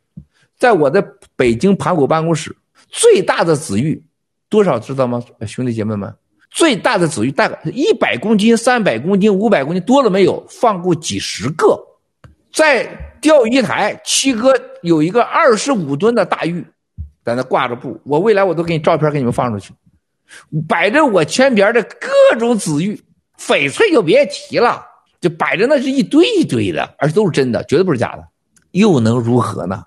[0.58, 2.56] 在我的北京盘古办公室，
[2.88, 4.02] 最大的紫玉
[4.48, 5.22] 多少知道吗？
[5.46, 6.10] 兄弟姐妹们，
[6.50, 10.42] 最大的紫玉大概一百公斤、三百公斤、五百公斤，多了没有？
[10.48, 11.78] 放过几十个。
[12.50, 12.88] 在
[13.20, 16.64] 钓鱼台，七哥有一个二十五吨的大玉，
[17.22, 18.00] 在那挂着布。
[18.04, 19.74] 我未来我都给你照片给你们放出去，
[20.68, 23.00] 摆着我圈边的各种紫玉，
[23.38, 24.84] 翡翠就别提了，
[25.20, 28.24] 就摆着那是一堆一堆的，而且都是真的，绝对不是假的。
[28.72, 29.84] 又能如何呢？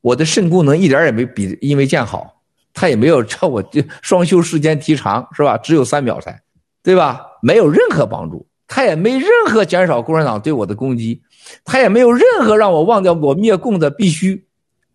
[0.00, 2.40] 我的肾功能一点也没比因为见好，
[2.72, 3.62] 他也没有叫我
[4.00, 5.58] 双休时间提长，是吧？
[5.58, 6.40] 只有三秒才，
[6.82, 7.20] 对吧？
[7.42, 11.20] 没有任何帮助，他也没任何减少共产党对我的攻击。
[11.64, 14.46] 他也没有任何让我忘掉我灭共的必须，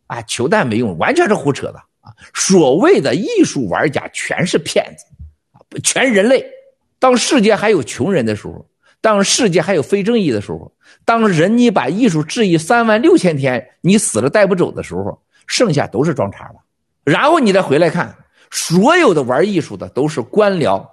[0.08, 1.82] 啊，求蛋没用，完全是胡扯的
[2.34, 6.46] 所谓的艺术玩家全是骗子，全人类。
[7.00, 8.66] 当世界还有穷人的时候，
[9.02, 10.72] 当世界还有非正义的时候，
[11.06, 16.56] 当人你把艺术质疑三万六千天，你死了带不走的时候，剩下都是装叉的。
[17.04, 18.16] 然后你再回来看，
[18.52, 20.88] 所有的玩艺术的都是官僚、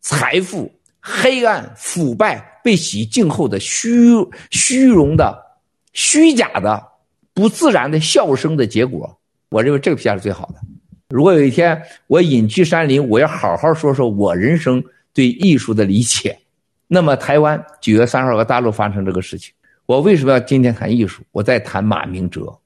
[0.00, 2.50] 财富、黑暗、腐败。
[2.64, 4.08] 被洗净后的虚
[4.50, 5.38] 虚荣的、
[5.92, 6.82] 虚假的、
[7.34, 10.54] 不自然的笑声的结果，我认为这个评价是最好的。
[11.08, 16.38] 如果有一天我隐居山林，我要好好说说我人生对艺术的理解。
[16.86, 19.52] 那么台湾九月三号和大陆发生这个事情，
[19.86, 21.22] 我为什么要今天谈艺术？
[21.32, 22.58] 我在谈马明哲，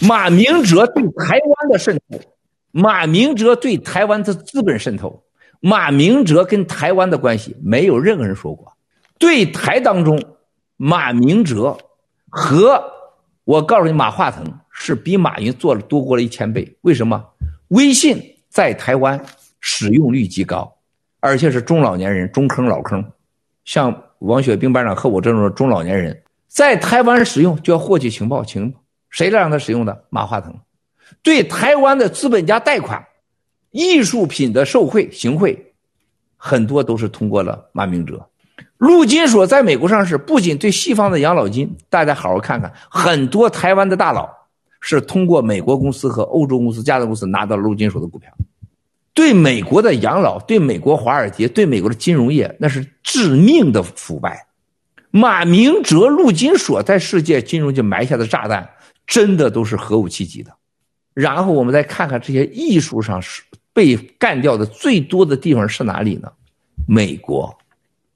[0.00, 2.18] 马明哲对台湾的渗透，
[2.70, 5.22] 马明哲对台湾的资本渗透，
[5.60, 8.72] 马明哲跟台湾的关系，没有任何人说过。
[9.18, 10.20] 对台当中，
[10.76, 11.78] 马明哲
[12.28, 12.82] 和
[13.44, 14.44] 我告诉你，马化腾
[14.84, 16.76] 是比马云做了多过了一千倍。
[16.80, 17.24] 为什么？
[17.68, 19.24] 微信在台湾
[19.60, 20.76] 使用率极高，
[21.20, 23.12] 而且是中老年人、中坑、老坑，
[23.64, 28.74] 像王雪冰班长和我这种中老年人，在台湾使用就要获取情报，情
[29.08, 30.04] 谁来让他使用的？
[30.10, 30.52] 马化腾。
[31.22, 33.06] 对台湾的资本家贷款、
[33.70, 35.74] 艺术品的受贿行贿，
[36.36, 38.28] 很多都是通过了马明哲。
[38.78, 44.28] 陆金所在美国上市，不仅对西方的养老金，大家好好看看，很多台湾的大佬
[44.82, 48.30] 是通过美国公司和欧洲公司、加拿大公司拿到了陆金所的股票。
[49.14, 54.46] 对美国的养老、对美国华尔街、对美国的金融业，那是致命的腐败。
[55.10, 58.68] 马明哲、陆金所在世界金融界埋下的炸弹，
[59.06, 60.52] 真的都是核武器级的。
[61.14, 63.42] 然后我们再看看这些艺术上是
[63.72, 66.30] 被干掉的最多的地方是哪里呢？
[66.86, 67.56] 美国。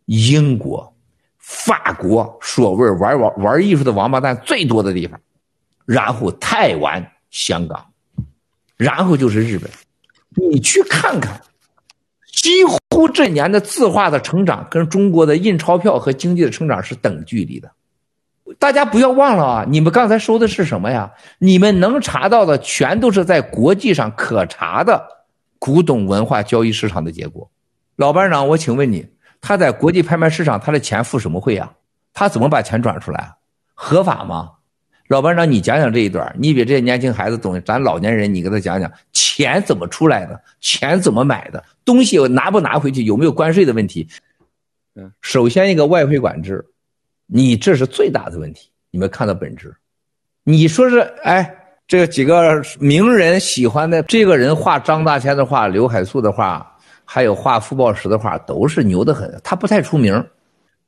[0.06, 0.94] 英国、
[1.36, 5.20] 法国，所谓玩玩玩艺术的王八蛋最多的地方，
[5.86, 7.86] 然后台湾、香港，
[8.76, 9.70] 然后就是日本。
[10.50, 11.40] 你去看看，
[12.32, 17.70] 几乎这年的字画的成长跟中国的印钞票和经济的成长是等距离的。
[18.58, 21.10] 大家不要忘了啊，你们刚才说的是什么呀？
[21.38, 25.02] 你们能查到的全都是在国际上可查的
[25.58, 27.50] 古董文化交易市场的结果。
[27.96, 29.08] 老班长，我请问你。
[29.40, 31.72] 他在国际拍卖市场，他的钱付什么会啊？
[32.12, 33.34] 他怎么把钱转出来？
[33.74, 34.50] 合法吗？
[35.08, 37.60] 老班长，你讲讲这一段，你比这些年轻孩子懂。
[37.62, 44.08] 咱老年人，你给他讲讲钱怎么出来的，钱怎么买的，东西拿不拿回去，有没有关税的问题？
[44.94, 46.64] 嗯，首先一个外汇管制，
[47.26, 48.68] 你这是最大的问题。
[48.90, 49.74] 你们看到本质，
[50.42, 51.54] 你说是哎，
[51.86, 56.72] 这几个名人喜欢的这个人画张大千的画，刘海粟的画。
[57.08, 60.26] 还有画傅抱石的画都是牛得很，他不太出名。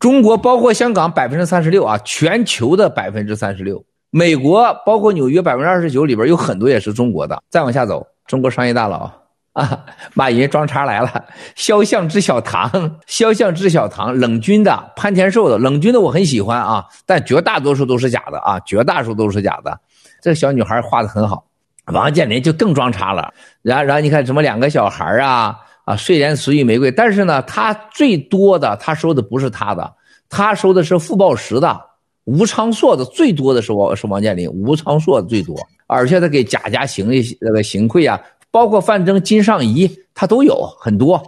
[0.01, 3.85] 中国包括香港百分之三十六啊，全球的百分之三十六。
[4.11, 7.43] 美国包括纽约百分之二十九里边有很多也是中国的。
[7.51, 9.11] 再往下走，中国商业大佬
[9.53, 11.25] 啊，马云装叉来了。
[11.55, 19.79] 肖像之小唐，肖像之小唐，冷军的潘天寿的，冷军的我很喜欢啊，但绝大多数都是假的啊，绝大多数都是假的。
[20.23, 21.45] 这小女孩画得很好，
[21.93, 23.33] 王健林就更装叉了。
[23.63, 25.57] 然后然后你看什么两个小孩啊。
[25.85, 29.91] 啊，睡莲辞玉玫瑰，但是呢，他最多的他收的不是他的，
[30.29, 31.81] 他收的是傅抱石的、
[32.29, 37.09] 吴昌硕的，最多的是王是王健林，吴昌硕的最多，而且他给贾家行
[37.41, 41.23] 那个行贿啊，包括范增、金尚谊，他都有很多。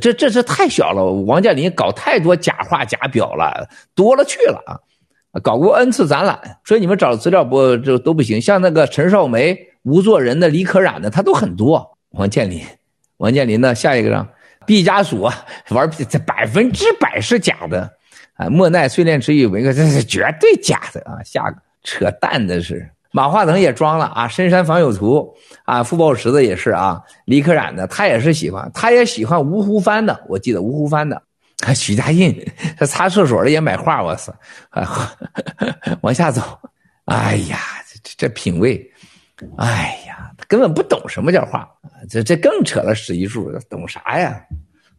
[0.00, 4.78] 这这这太小了，王健林搞太多假画假表了，多了去了啊，
[5.42, 8.40] 搞过 N 次展览，所以你们找资料不就都不行。
[8.40, 11.98] 像那个陈少梅、吴作人的、李可染的，他都很多。
[12.10, 12.60] 王健林。
[13.16, 13.74] 王健林呢？
[13.74, 14.28] 下一个让
[14.64, 15.32] 毕加索
[15.70, 17.92] 玩，这百分之百是假的
[18.34, 18.48] 啊！
[18.48, 21.22] 莫奈睡莲池玉玫瑰，这是绝对假的啊！
[21.24, 25.32] 下个扯淡的是马化腾也装了啊，《深山访友图》
[25.64, 31.22] 啊，傅抱石的也是啊，李可染的，他也是喜欢，他也喜欢吴湖帆的，我记得吴湖帆的，
[31.76, 32.36] 许家印，
[32.76, 34.34] 他擦厕所的也买画，我操，
[36.02, 36.42] 往下走，
[37.04, 37.58] 哎呀，
[38.02, 38.84] 这这品味，
[39.58, 41.68] 哎呀，他根本不懂什么叫画，
[42.10, 44.44] 这这更扯了史一柱，懂啥呀？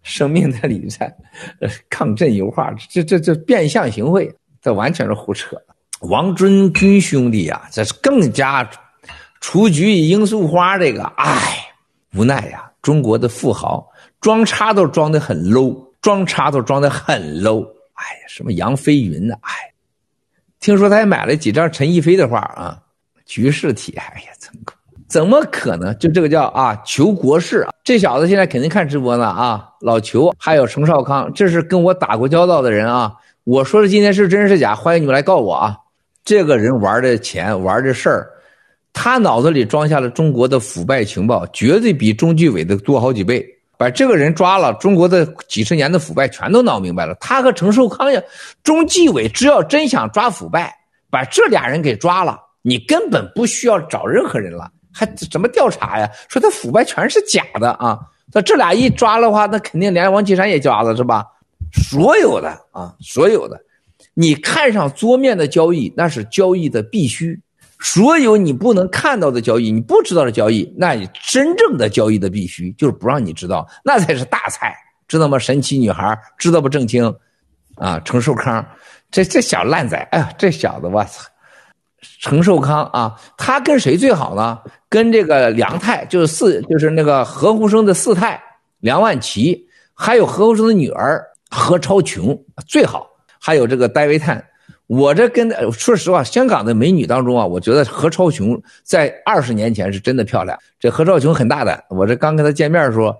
[0.05, 1.11] 生命的礼赞，
[1.59, 5.57] 呃抗震油画，这这这变相行贿，这完全是胡扯。
[6.01, 8.69] 王尊军兄弟啊，这是更加
[9.41, 11.57] 雏菊与罂粟花这个，哎，
[12.13, 13.85] 无奈呀、中国的富豪
[14.21, 17.65] 装叉都装得很 low，装叉都装得很 low。
[17.93, 19.35] 哎呀，什么杨飞云呢？
[19.41, 19.51] 哎，
[20.59, 22.79] 听说他还买了几张陈逸飞的画啊，
[23.25, 24.61] 局势体，哎呀，怎么
[25.07, 25.97] 怎么可能？
[25.97, 33.13] 就这个叫啊，求国事啊，这小子现在肯定看直播呢啊，老裘还有程少康，这是跟我打过交道的人啊。
[33.43, 34.73] 我说的今天是真是假？
[34.73, 35.77] 欢迎你们来告我啊！
[36.23, 38.27] 这个人玩的钱，玩的事儿，
[38.91, 43.45] 他脑子里装下了中国的腐败情报，绝对比中纪委的多好几倍。
[43.77, 47.13] 把这个人抓了，中国的几十年的腐败全都闹明白了。
[47.19, 48.19] 他和程寿康呀，
[48.63, 50.75] 中纪委只要真想抓腐败，
[51.11, 54.71] 把这俩人给抓了，你根本不需要找任何人了。
[54.95, 56.09] 还怎么调查呀？
[56.29, 57.99] 说他腐败全是假的啊！
[58.33, 61.25] 那这俩一抓的话，那肯定连王岐山也抓了，是吧？
[61.73, 63.59] 所有的啊，所有的，
[64.13, 67.35] 你看上桌面的交易，那是交易的必须；
[67.79, 74.73] 所有你不能看到的交易，你不知道的交易，那你真正的交易的必须就是不让你知道，那才是大菜，
[75.07, 75.37] 知道吗？
[75.37, 76.69] 神奇女孩知道不？
[76.69, 77.13] 正清
[77.75, 78.65] 啊，程寿康，
[79.11, 81.23] 这这小烂仔，哎呀，这小子，我操！
[82.19, 84.59] 程寿康啊，他跟谁最好呢？
[84.89, 88.41] 跟这个梁太，就是四，就是那个何鸿燊的四太
[88.79, 93.07] 梁万琪，还有何鸿燊的女儿何超琼最好，
[93.39, 94.43] 还有这个戴维坦。
[94.87, 100.57] 我这跟说实话，香港的美女当中啊，我觉得何超琼在二十年前是真的漂亮。
[100.79, 103.15] 这何超琼很大胆，我这刚跟她见面的时候，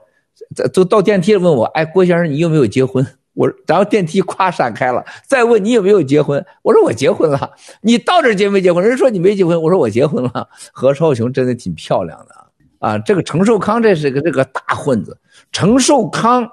[0.72, 3.06] 都到电梯问我，哎，郭先生，你有没有结婚？
[3.36, 6.44] 我然后电梯咵闪开了，再问你有没有结婚？
[6.64, 7.52] 我说我结婚了。
[7.82, 8.84] 你到这结没结婚？
[8.84, 10.50] 人说你没结婚，我说我结婚了。
[10.72, 12.36] 何超琼真的挺漂亮的
[12.80, 12.98] 啊！
[13.00, 15.18] 这个程寿康这是个这个大混子。
[15.52, 16.50] 程寿康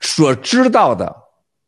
[0.00, 1.14] 所知道的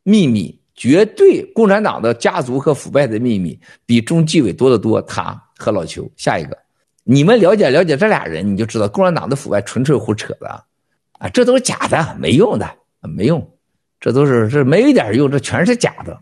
[0.03, 5.01] 秘密，绝对共产党的家族和腐败的秘密比中纪委多得多。
[5.01, 6.57] 他和老邱，下一个，
[7.03, 10.47] 你们了解了解这俩人，你就知道共产党的腐败纯粹胡扯的
[11.19, 11.27] 啊！
[11.29, 12.65] 这都是假的，没用的，
[13.01, 13.45] 没用。
[14.03, 16.19] 这都是这没一点用，这全是假的，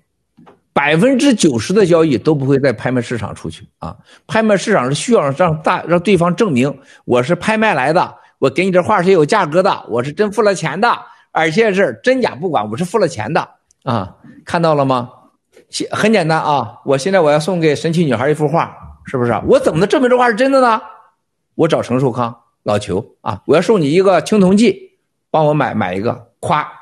[0.72, 3.98] 百分之九十的交易都不会在拍卖市场出去啊！
[4.28, 10.96] 拍卖市场是需要让大让对方证明我是拍卖来的，我给你这画是有价格的，我是真付了钱的，
[11.32, 13.50] 而且是真假不管，我是付了钱的
[13.82, 14.16] 啊！
[14.46, 15.10] 看到了吗？
[15.90, 16.82] 很简单啊！
[16.86, 19.34] 我现在我要送给神奇女孩一幅画，是不是？
[19.48, 20.80] 我怎么能证明这画是真的呢？
[21.56, 23.42] 我找程寿康老裘啊！
[23.48, 25.00] 我要送你一个青铜器，
[25.32, 26.81] 帮我买买一个，夸。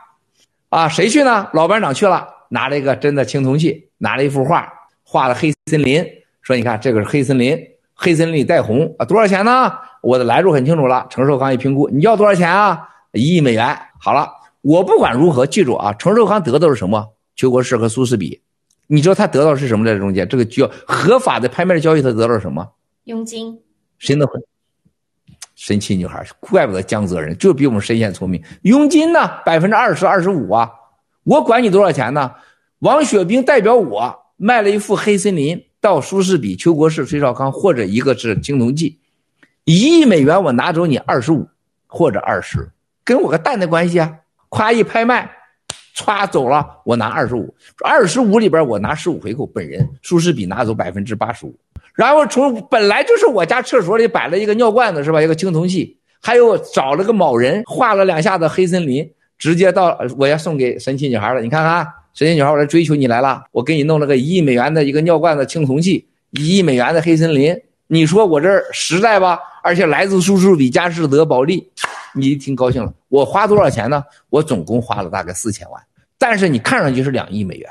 [0.69, 1.49] 啊，谁去呢？
[1.53, 4.71] 老班长去了，拿了一个真的青铜器，拿了一幅画，
[5.03, 6.05] 画的黑森林，
[6.43, 7.57] 说：“你看，这个是黑森林，
[7.95, 9.71] 黑森林里带红啊，多少钱呢？
[10.01, 12.87] 我的来路很清楚了。”程寿康一评估，你要多少钱啊？
[13.13, 13.75] 一亿美元。
[13.99, 14.29] 好了，
[14.61, 17.13] 我不管如何，记住啊，程寿康得到的是什么？
[17.35, 18.41] 邱国士和苏士比，
[18.85, 19.83] 你知道他得到的是什么？
[19.83, 22.67] 在这中间，这个叫合法的拍卖交易，他得到了什么？
[23.05, 23.59] 佣金。
[23.97, 24.39] 谁能会？
[25.59, 28.41] 神奇女孩，怪不得江泽人就比我们神仙聪明。
[28.61, 29.29] 佣金呢？
[29.45, 30.71] 百分之二十、二十五啊！
[31.25, 32.31] 我管你多少钱呢？
[32.79, 39.01] 王雪冰代表我卖了一幅黑森林到苏士比、邱国士、崔少康，或者一个是青铜器，
[39.65, 41.45] 一亿美元我拿走你二十五
[41.87, 42.71] 或者二十，
[43.03, 44.13] 跟我个蛋的关系啊！
[44.47, 45.29] 夸一拍卖，
[45.93, 51.53] 歘走了，我拿二十五，二十五里边我拿十五回扣，本人苏士比拿走百分之八十五。
[51.99, 55.21] 然后从本来就是我家厕所里摆了一个尿罐子是吧？
[55.21, 59.05] 一个青铜器，还有找了个某人画了两下子黑森林，
[59.37, 61.41] 直接到我要送给神奇女孩了。
[61.41, 67.53] 你看看，神奇女孩，我来追求你来了，我给你弄了个一亿美元的一个尿罐子青铜器，一亿美元的黑森林，
[67.87, 69.37] 你说我这实在吧？
[69.61, 71.69] 而且来自苏士比佳士得保利，
[72.15, 72.93] 你挺高兴了。
[73.09, 74.01] 我花多少钱呢？
[74.29, 75.83] 我总共花了大概四千万，
[76.17, 77.69] 但是你看上去是两亿美元，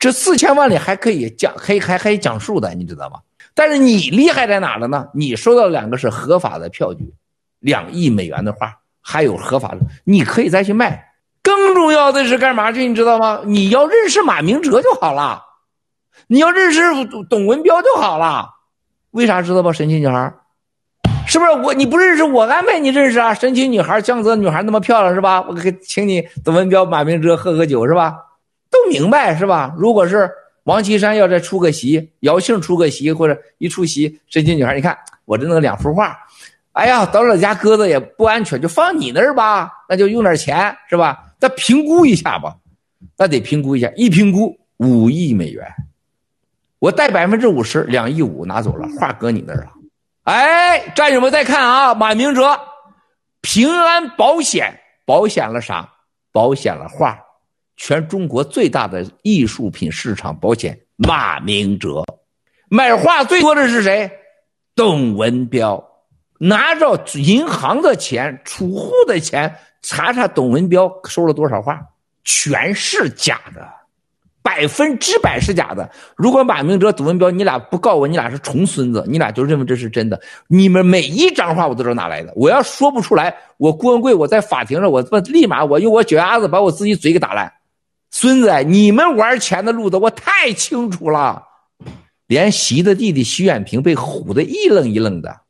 [0.00, 3.20] 这四千万里还可以讲，可以还可以讲数的，你知道吗？
[3.58, 5.08] 但是你厉害在哪了呢？
[5.12, 7.12] 你收到两个是合法的票据，
[7.58, 11.08] 两亿美元的画，还有合法的，你可以再去卖。
[11.42, 12.86] 更重要的是干嘛去？
[12.86, 13.40] 你知道吗？
[13.44, 15.42] 你要认识马明哲就好了，
[16.28, 16.80] 你要认识
[17.28, 18.50] 董文标就好了。
[19.10, 19.72] 为啥知道吧？
[19.72, 20.32] 神奇女孩，
[21.26, 21.74] 是不是我？
[21.74, 23.34] 你不认识我安排你认识啊？
[23.34, 25.42] 神奇女孩，江泽女孩那么漂亮是吧？
[25.48, 28.14] 我给请你董文标、马明哲喝喝酒是吧？
[28.70, 29.74] 都明白是吧？
[29.76, 30.30] 如果是。
[30.68, 36.14] 王岐山要再出个席，姚庆出个席，或者一出席，深情女孩，你看我这弄两幅画，
[36.72, 41.32] 哎呀，到老家搁着也不安全，就放你那儿吧，那就用点钱是吧？
[41.40, 42.54] 再评估一下吧，
[43.16, 45.66] 那得评估一下，一评估五亿美元，
[46.80, 49.70] 我带百分之五十，两亿五拿走了，画搁你那儿了。
[50.24, 52.60] 哎，战友们再看啊，马明哲，
[53.40, 55.88] 平安保险保险了啥？
[56.30, 57.18] 保险了画，
[57.78, 60.78] 全中国最大的艺术品市场保险。
[60.96, 62.04] 马明哲
[62.68, 64.10] 买画最多的是谁？
[64.74, 65.82] 董文标，
[66.38, 71.80] 拿着银行的钱、储户的钱，查查董文标收了多少画，
[72.24, 73.66] 全是假的。
[74.40, 75.90] 百分之百是假的。
[76.16, 80.18] 如果马明哲、董文标，你俩不告我，你俩是重孙子，你俩就认为这是真的。
[80.46, 82.32] 你们每一张画我都知道哪来的。
[82.34, 87.52] 我要说不出来，我郭文贵我在法庭上，我他妈立马我用我脚丫子把我自己嘴给打烂。
[88.10, 91.44] 孙子，你们玩钱的路子我太清楚了。
[92.26, 95.40] 连习的弟弟习远平被唬得一愣一愣的，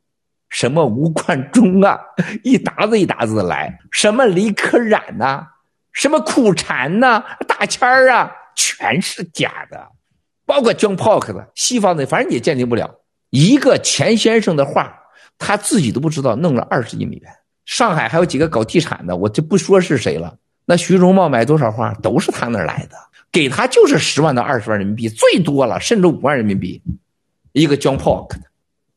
[0.49, 1.99] 什么吴冠中啊，
[2.45, 5.47] 一沓子一沓子的来，什么李可染呐、
[5.93, 8.33] 什么苦禅呐、大谦儿啊。
[8.61, 9.89] 全是假的，
[10.45, 12.93] 包括 John Polk 的西方的，反正也鉴定不了。
[13.31, 14.99] 一个钱先生的画，
[15.39, 17.33] 他自己都不知道弄了二十亿美元。
[17.67, 20.37] 上海还有几个搞地产的，我就不说是谁了。
[20.71, 22.97] 那徐荣茂买多少画，都是他那儿来的，
[23.33, 26.83] 给他就是十万到二十万人民币，最多了，甚至五万人民币。
[27.53, 28.41] 一个 John Polk 的，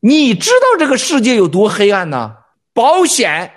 [0.00, 2.36] 你知道这个世界有多黑暗呢？
[2.74, 3.50] 保险，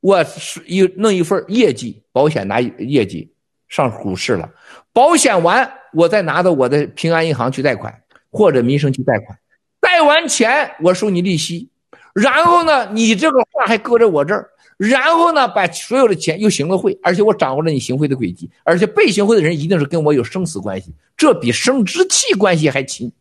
[0.00, 3.32] 我是一弄一份业绩，保险拿业绩
[3.68, 4.50] 上股市了。
[4.92, 8.02] 保险完，我再拿到我的平安银行去贷款，
[8.32, 9.38] 或者民生去贷款，
[9.80, 11.70] 贷完钱我收你利息，
[12.12, 14.50] 然后呢，你这个画还搁在我这儿，
[14.80, 23.12] 然后呢，把所有的钱又行了贿，而且我掌握了你行贿的轨迹，而且被行贿的人一定是跟我有生死关系，这比生殖器关系还亲。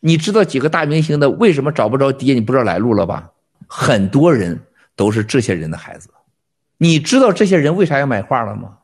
[0.00, 2.34] 你知道几个大明星的为什么找不着爹？
[2.34, 3.30] 你不知道来路了吧？
[3.68, 4.60] 很多人
[4.96, 6.08] 都是这些人的孩子。
[6.78, 8.78] 你知道这些人为啥要买画了吗？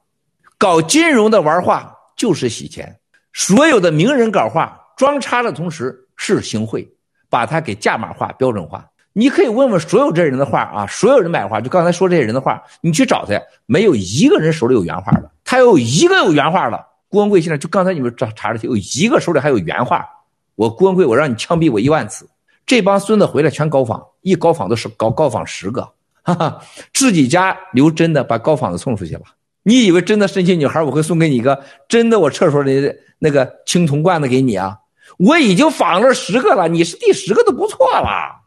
[0.56, 1.96] 搞金融的玩画。
[2.16, 3.00] 就是洗钱，
[3.32, 6.86] 所有的名人搞画装叉的同时是行贿，
[7.30, 8.89] 把它给价码化、标准化。
[9.12, 15.30] 你可以问问所有这人的画啊，所有人买画，就刚才说这些人的画，你去找他，没有一个人手里有原画的。
[15.44, 20.08] 他有一个有原画的，郭文贵现在就刚才你们查查的，有一个手里还有原画。
[20.54, 22.28] 我郭文贵，我让你枪毙我一万次。
[22.66, 25.88] 这帮孙子回来全高仿，一高仿都是高高仿十个，
[26.22, 26.60] 哈哈，
[26.92, 29.22] 自己家留真的，把高仿的送出去了。
[29.64, 34.76] 你以为真的深情女孩，我会送给你一个真的我厕所里的那个青铜罐子给你啊？
[35.18, 38.39] 我已经仿了十个了，你是第十个都不错了。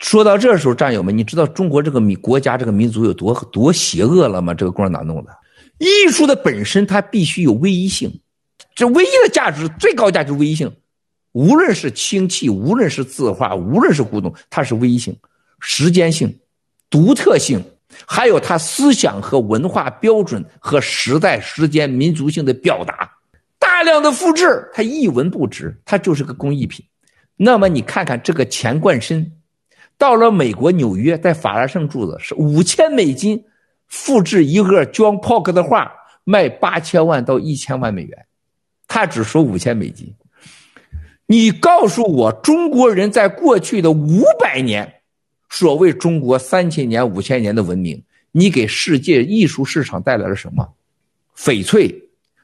[0.00, 4.52] 说到这时候，战友们，你知道中国这个民国家这个民族有多多邪恶了吗？
[4.52, 5.30] 这个共产党弄的，
[5.78, 8.20] 艺术的本身它必须有唯一性，
[8.74, 10.72] 这唯一的价值最高价值唯一性，
[11.32, 15.16] 无论是清气，无论是字画，无论是古董，它是唯一性、
[15.60, 16.38] 时间性、
[16.90, 17.62] 独特性。
[18.06, 23.10] 还有它思想和文化标准和时代、时间、民族性的表达，
[23.58, 26.86] 大量的复制，它一文不值，它就是个工艺品。
[27.34, 29.32] 那么你看看这个钱冠深，
[30.00, 33.44] 到了美国纽约，在法拉盛住的是五千美金，
[33.86, 35.92] 复制一个 John Polk 的画，
[36.24, 38.26] 卖八千万到一千万美元，
[38.88, 40.14] 他只收五千美金。
[41.26, 44.94] 你告诉我，中国人在过去的五百年。
[45.50, 50.66] 所谓中国三千年、五千年的文明，你给世界艺术市场带来了什么？
[51.36, 51.94] 翡翠，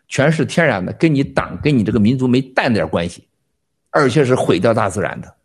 [0.09, 3.27] 全是天然的，跟你党、跟你这个民族没半点关系，
[3.91, 5.36] 而且是毁掉大自然的，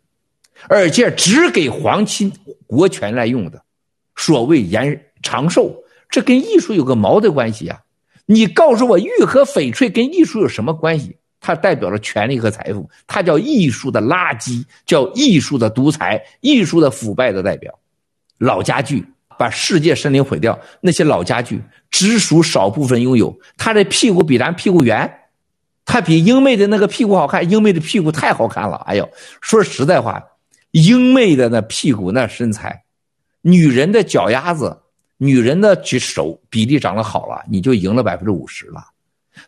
[0.68, 2.32] 而且只给皇亲
[2.66, 3.62] 国权来用的。
[4.16, 5.74] 所谓延长寿，
[6.08, 7.80] 这跟艺术有个毛的关系啊！
[8.26, 11.16] 你告诉我，玉和翡翠跟艺术有什么关系？
[11.40, 17.76] 它代表了权力和财富，它叫艺术的垃圾，叫艺术的独裁，艺术的腐败的代表。
[18.38, 19.04] 老家具
[19.36, 21.60] 把世界森林毁掉，那些老家具
[21.90, 23.36] 只属少部分拥有。
[23.56, 25.12] 他的屁股比咱屁股圆，
[25.84, 27.50] 他比英妹的那个屁股好看。
[27.50, 29.08] 英妹的屁股太好看了，哎呦，
[29.40, 30.22] 说实在话，
[30.72, 32.82] 英妹的那屁股那身材，
[33.40, 34.76] 女人的脚丫子，
[35.16, 38.82] 女人的举手比例长得好了，你就赢了百分之五十了。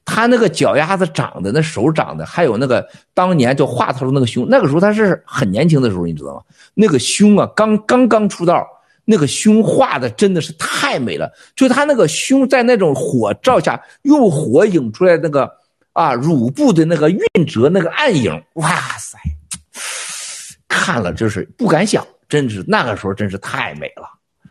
[0.05, 6.43] 他那个脚丫子长的，那手长的，还有那个当年就画他的那个胸，那个时候他是很年轻的时候，你知道吗？
[6.73, 8.67] 那个胸啊，刚刚刚出道，
[9.05, 11.31] 那个胸画的真的是太美了。
[11.55, 15.51] 就他那个胸在那种火照下，用火影出来那个
[15.93, 19.19] 啊乳部的那个晕折那个暗影，哇塞，
[20.75, 24.09] 看了就是不敢想，真是那个时候真是太美了，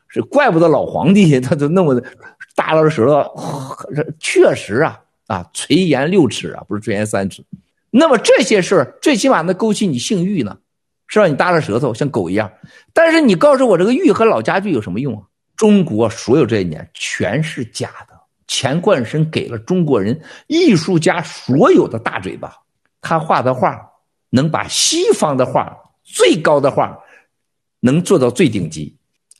[0.08, 2.02] 是怪不得老皇帝他就那么
[2.56, 3.06] 大了舌
[3.36, 3.76] 头，
[4.20, 5.00] 确实啊。
[5.28, 7.42] 啊，垂涎六尺啊，不是垂涎三尺。
[7.90, 10.58] 那么这些事儿最起码能勾起你性欲呢，
[11.08, 12.52] 是让你耷拉舌头像狗一样。
[12.92, 15.24] 但是你告诉我这个玉和老家具有什么用啊？
[15.56, 18.14] 中国所有这一年全是假的。
[18.48, 22.54] 钱贯伸给了中国人艺术家所有的大嘴巴，
[23.02, 23.80] 他画的画
[24.30, 25.74] 能把西方的画
[26.04, 26.98] 最高的画
[27.80, 28.96] 能做到最顶级。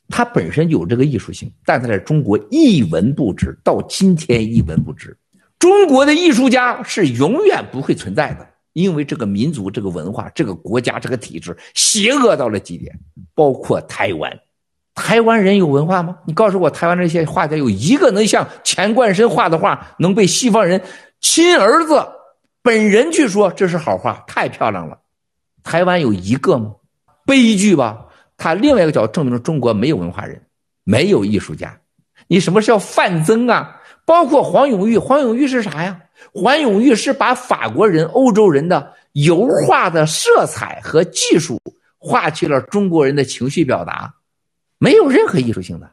[0.08, 5.16] 他本身有这个艺术性，但他在中国一文不值，到今天一文不值。
[5.58, 12.94] 中国的艺术家是永远不会存在的，因为这个民族、这个文化、这个国家、这个体制邪恶到了极点，
[13.34, 14.38] 包括台湾。
[14.94, 16.18] 台湾人有文化吗？
[16.26, 20.82] 你告诉我，台湾这些画家有一个能像钱冠生画的画能被西方人
[21.20, 22.06] 亲儿子
[22.62, 24.98] 本人去说这是好画，太漂亮了？
[25.64, 26.76] 台湾有一个吗？
[27.26, 28.06] 悲剧吧。
[28.36, 30.40] 他另外一个角度证明了中国没有文化人，
[30.84, 31.80] 没有艺术家。
[32.28, 33.80] 你什么叫范曾啊？
[34.04, 36.00] 包括黄永玉，黄永玉是啥呀？
[36.32, 41.60] 黄永玉是把法国人、欧洲人的油画的色彩和技术
[41.98, 44.14] 画去了中国人的情绪表达。
[44.78, 45.90] 没有任何艺术性的，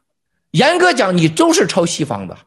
[0.51, 2.37] 严格讲，你都是抄西方的，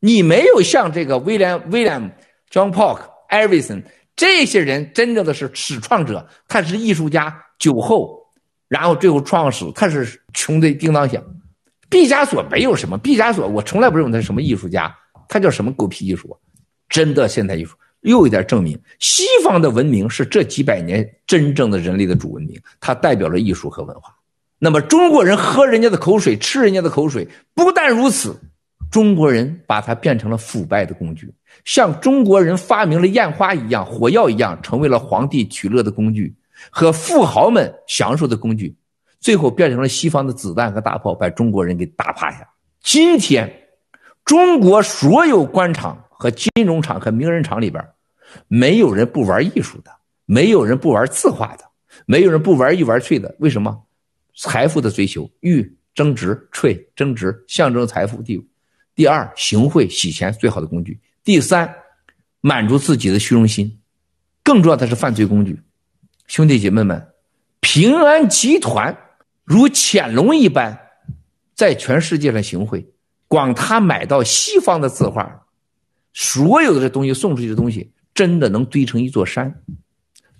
[0.00, 2.16] 你没有像这个威廉、威廉、
[2.50, 8.18] John Pollock、艾维森这些人真正的是始创者，他是艺术家，酒后，
[8.68, 11.22] 然后最后创始，他是穷的叮当响。
[11.88, 14.94] 毕加索没有什么，毕加索我从来不认为他是什么艺术家，
[15.28, 16.38] 他叫什么狗屁艺术？
[16.88, 24.14] 真的现代艺术又一点证明，西方的文明是这几百年真正的人类的主文明，它代表了艺术和文化。
[24.58, 28.36] 那么中国人喝人家的口水，吃人家的口水，不但如此，
[28.92, 31.32] 中国人把它变成了腐败的工具，
[31.64, 36.36] 像中国人发明了烟花一样、火药一样，成为了皇帝取乐的工具
[36.68, 38.76] 和富豪们享受的工具，
[39.18, 42.46] 最后变成了西方的子弹和大炮，把中国人给打趴下。
[42.82, 43.50] 今天，
[44.26, 47.82] 中国所有官场和金融场和名人场里边，
[48.46, 49.90] 没有人不玩艺术的，
[50.26, 51.64] 没有人不玩字画的，
[52.04, 53.82] 没有人不玩一玩翠的，为什么？
[54.36, 58.44] 财富的追求，玉增值，翠增值，象征财富地位。
[59.02, 61.00] 第二，行贿洗钱最好的工具。
[61.24, 61.74] 第三，
[62.40, 63.80] 满足自己的虚荣心，
[64.44, 65.60] 更重要的是犯罪工具。
[66.28, 67.08] 兄弟姐妹们，
[67.58, 68.96] 平安集团
[69.42, 70.78] 如潜龙一般，
[71.56, 72.92] 在全世界上行贿，
[73.26, 75.46] 光他买到西方的字画，
[76.12, 79.52] 所有的这东西送出去的东西，真的能堆成一座山。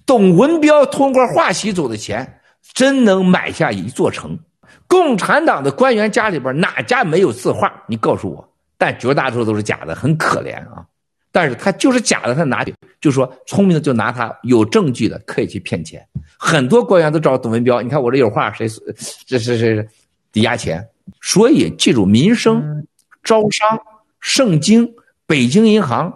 [0.06, 2.38] 董文标通过画席走的钱。
[2.74, 4.38] 真能买下一座城。
[4.86, 7.82] 共产党的官员家里边哪家没有字画？
[7.88, 8.51] 你告诉我。
[8.82, 10.84] 但绝大多数都是假的，很可怜啊。
[11.30, 16.04] 但是他就是假的，他拿去，就说聪明的就拿他有证据的可以去骗钱。
[16.36, 18.80] 很多官员都找董文标，你看我这有话，谁是
[19.24, 19.88] 这是谁
[20.32, 20.84] 抵押钱？
[21.20, 22.84] 所以记住，民生、
[23.22, 23.78] 招商、
[24.18, 24.92] 圣经、
[25.24, 26.12] 北京银行、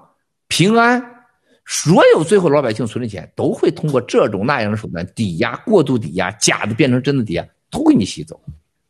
[0.49, 1.01] 平安。
[1.67, 8.41] 所有最后老百姓存的钱都会通过这种那样的手段抵押、过度抵押，假的变成真的抵押，都给你吸走。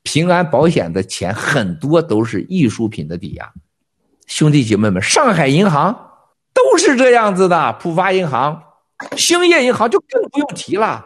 [0.03, 3.53] 平安保险的钱很多都是艺术品的抵押。
[4.27, 5.95] 兄弟姐妹们，上海银行
[6.53, 8.63] 都是这样子的，浦发银行、
[9.17, 11.05] 兴业银行就更不用提了。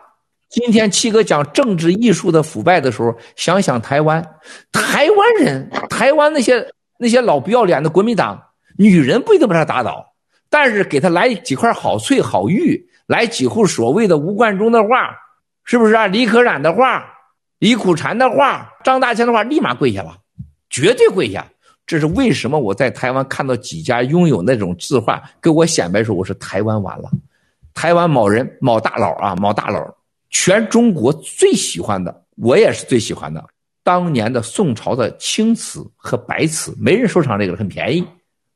[0.49, 4.37] 今天七哥讲政治艺术的腐败的时候，想想台湾，
[4.73, 8.43] 台湾人，台湾那些那些老不要脸的国民党
[8.77, 10.07] 女人不一定把他打倒。
[10.49, 15.17] 但是给他来几块好翠好玉，来几幅所谓的吴冠中的画，
[15.65, 16.09] 是不是啊？
[16.09, 17.05] 李可染的画，
[17.61, 20.17] 李苦禅的画，张大千的画，立马跪下了，
[20.69, 21.47] 绝对跪下。
[21.91, 22.57] 这是为什么？
[22.57, 27.11] 我在台湾看到几家拥有那种字画，给我显摆时候，我说台湾完了。
[27.75, 29.93] 台湾某人某大佬啊，某大佬，
[30.29, 33.45] 全中国最喜欢的，我也是最喜欢的。
[33.83, 38.07] 当年的宋朝的青瓷和白瓷，没人收藏这个，很便宜。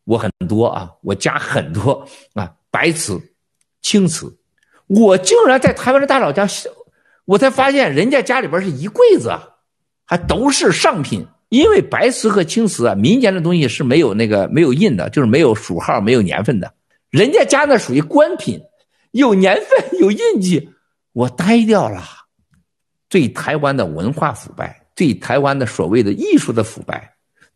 [0.05, 3.20] 我很多啊，我家很多啊，白瓷、
[3.82, 4.32] 青瓷，
[4.87, 6.47] 我竟然在台湾的大佬家，
[7.24, 9.32] 我才发现人家家里边是一柜子，
[10.05, 11.26] 还都是上品。
[11.55, 16.74] 因为白瓷和青瓷啊，民间的东西是没有那个没有印的，就是没有属号、没有年份的。
[17.11, 18.61] 人家家那属于官品，
[19.12, 20.68] 有年份、有印记，
[21.12, 22.02] 我呆掉了。
[23.09, 27.09] 对台湾的文化腐败，对台湾的所谓的艺术的腐败。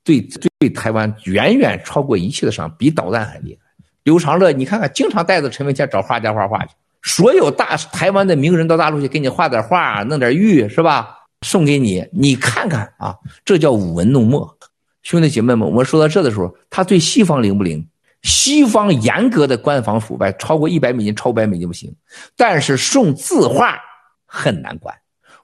[0.04, 0.20] 对
[0.60, 3.66] 对，台湾远远超过一切的伤，比导弹还厉害。
[4.04, 6.74] 刘长乐，你看看，经常带着陈文茜找画家画画去。
[7.02, 11.17] 所有大台湾的名人到大陆去给你画点画，弄点玉，是吧？
[11.42, 14.56] 送给你，你看看啊，这叫舞文弄墨。
[15.02, 17.86] 兄弟姐妹们，我们说到这的时候，他对西方灵不灵？
[18.22, 21.94] 西方严格的官方腐败，超过一百美金，超百美金不行。
[22.36, 23.78] 但是送字画
[24.26, 24.94] 很难管。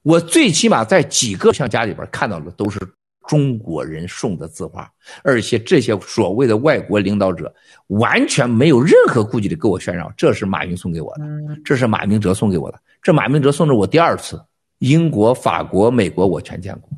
[0.03, 2.78] 我最起码在几个像家里边看到的都是。
[3.26, 4.86] 中国人送的字画，
[5.22, 7.51] 而且这些所谓的外国领导者
[7.86, 11.24] 完全没有任何顾忌的给我炫耀，这是马云送给我的，
[11.64, 14.38] 这是马明哲送给我的，这马明哲送的我第二次，
[14.85, 16.91] 英国、法国、美国我全见过，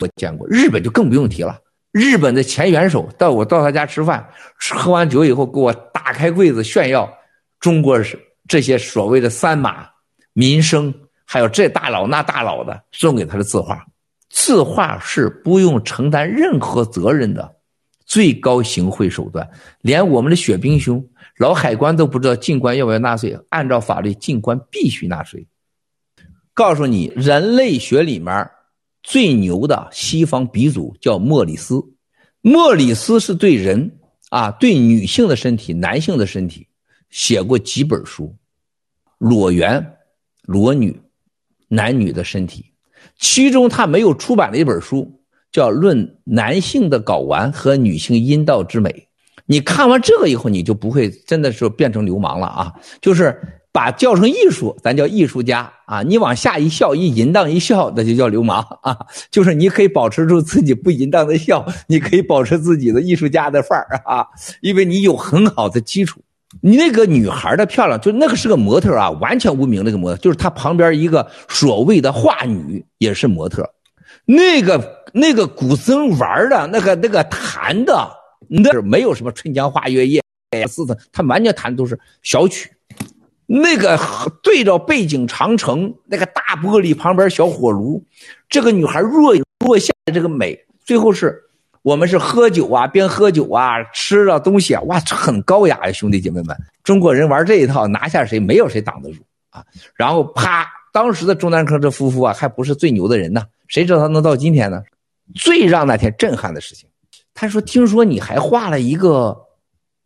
[0.00, 1.56] 我见过，日本就更不用提了，
[1.92, 4.28] 日本的前元首到我到他家吃饭，
[4.58, 7.08] 喝完酒以后给我打开柜子炫耀
[7.60, 8.18] 中国是
[8.48, 9.86] 这些所谓的三马、
[10.32, 10.92] 民生，
[11.24, 13.86] 还有这大佬那大佬的送给他的字画。
[14.30, 17.54] 字画是不用承担任何责任的
[18.04, 19.48] 最高行贿手段，
[19.80, 23.38] 连我们的雪冰兄老海关都不知道进关要不要纳税。
[23.50, 25.46] 按照法律，进关必须纳税。
[26.58, 28.50] 告诉你，人类学里面
[29.00, 31.80] 最牛的西方鼻祖叫莫里斯，
[32.40, 34.00] 莫里斯是对人
[34.30, 36.66] 啊，对女性的身体、男性的身体
[37.10, 38.34] 写过几本书，
[39.18, 39.94] 裸猿、
[40.46, 41.00] 裸女、
[41.68, 42.72] 男女的身体。
[43.20, 48.90] 其中他没有出版的一本书叫《论男性的睾丸和女性阴道之美》。
[49.46, 52.74] 你看完这个以后，你就不会真的是变成流氓了啊！
[53.00, 53.40] 就是
[53.78, 56.02] 把叫成艺术，咱叫艺术家啊。
[56.02, 58.98] 你往下一笑，一淫荡一笑，那就叫流氓啊。
[59.30, 64.26] 就是你可以保持住自己不淫荡的笑，你可以保持自己的艺术家的范儿啊，
[64.62, 66.20] 因为你有很好的基础。
[66.60, 73.64] 你那个女孩的漂亮，就那个是个模特啊，完全无名那个模特，就是她旁边一个所谓的画女也是模特，
[74.24, 78.10] 那个那个古筝玩的，那个那个弹的，
[78.48, 80.20] 那没有什么春江花月夜
[80.66, 82.68] 似的，他完全弹的都是小曲，
[83.48, 83.98] 那个
[84.42, 88.04] 对着背景长城，那个大玻璃旁边小火炉，
[88.48, 91.44] 这个女孩若隐若现的这个美，最后是。
[91.82, 99.64] 我们是喝酒啊，边喝酒啊，吃了东西啊，哇，很高雅呀，兄弟姐妹们，中国人玩这一套，拿下谁没有谁挡得住啊。
[99.94, 104.82] 然后啪，当时的中南科这夫妇啊，还不是最牛的人呢，谁知道他能到今天呢？
[105.34, 106.86] 最让那天震撼的事情，
[107.32, 109.34] 他说：“听说你还画了一个，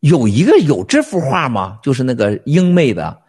[0.02, 1.78] 有一个有这幅画吗？
[1.82, 3.22] 就是那个英妹的。”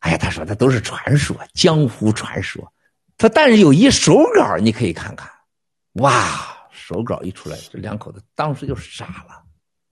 [0.00, 2.72] 哎呀，他说：“那都是传说，江湖传说。”
[3.18, 5.28] 他但是有一手稿，你可以看看，
[5.94, 6.54] 哇。
[6.70, 9.42] 手稿一出来，这两口子当时就傻了，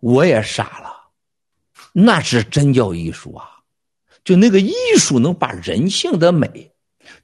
[0.01, 0.91] 我也傻了，
[1.93, 3.51] 那是真叫艺术啊！
[4.25, 6.73] 就那个艺术能把人性的美，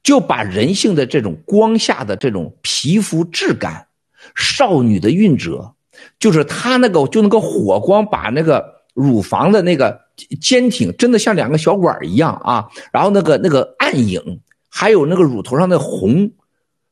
[0.03, 3.87] 就把人性的这种光下的这种皮肤质感、
[4.35, 5.73] 少女的韵褶，
[6.19, 9.99] 就是他那个就那个火光把那个乳房的那个
[10.41, 12.67] 坚挺，真的像两个小管一样啊！
[12.91, 14.39] 然后那个那个暗影，
[14.69, 16.31] 还有那个乳头上的红。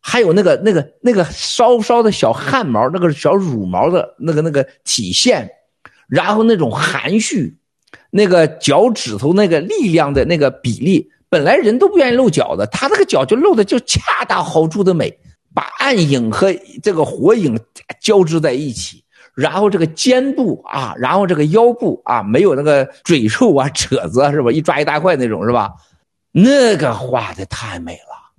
[0.03, 5.47] 还有那个、那个、那个稍稍的小汗毛，那个小乳毛的那个、那个体现，
[6.07, 7.55] 然后那种含蓄，
[8.09, 15.19] 那个脚趾头那个力量的那个比例，本来人都不愿意露脚的，他那个脚就露的就恰到好处的美，
[15.53, 17.59] 把暗影和这个火影
[18.01, 19.03] 交织在一起，
[19.33, 24.51] 然后这个肩部啊，然后这个腰部啊，没有那个赘肉啊、褶子，是吧？
[24.51, 25.71] 一抓一大块那种，是吧？
[26.31, 28.31] 那个画的太美了。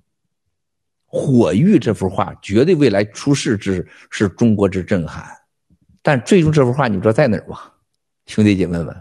[1.06, 5.26] 火玉这幅画绝对未来出世之是中国之震撼，
[6.00, 7.58] 但最终这幅画你知道在哪儿吗？
[8.24, 8.96] 兄弟姐妹们，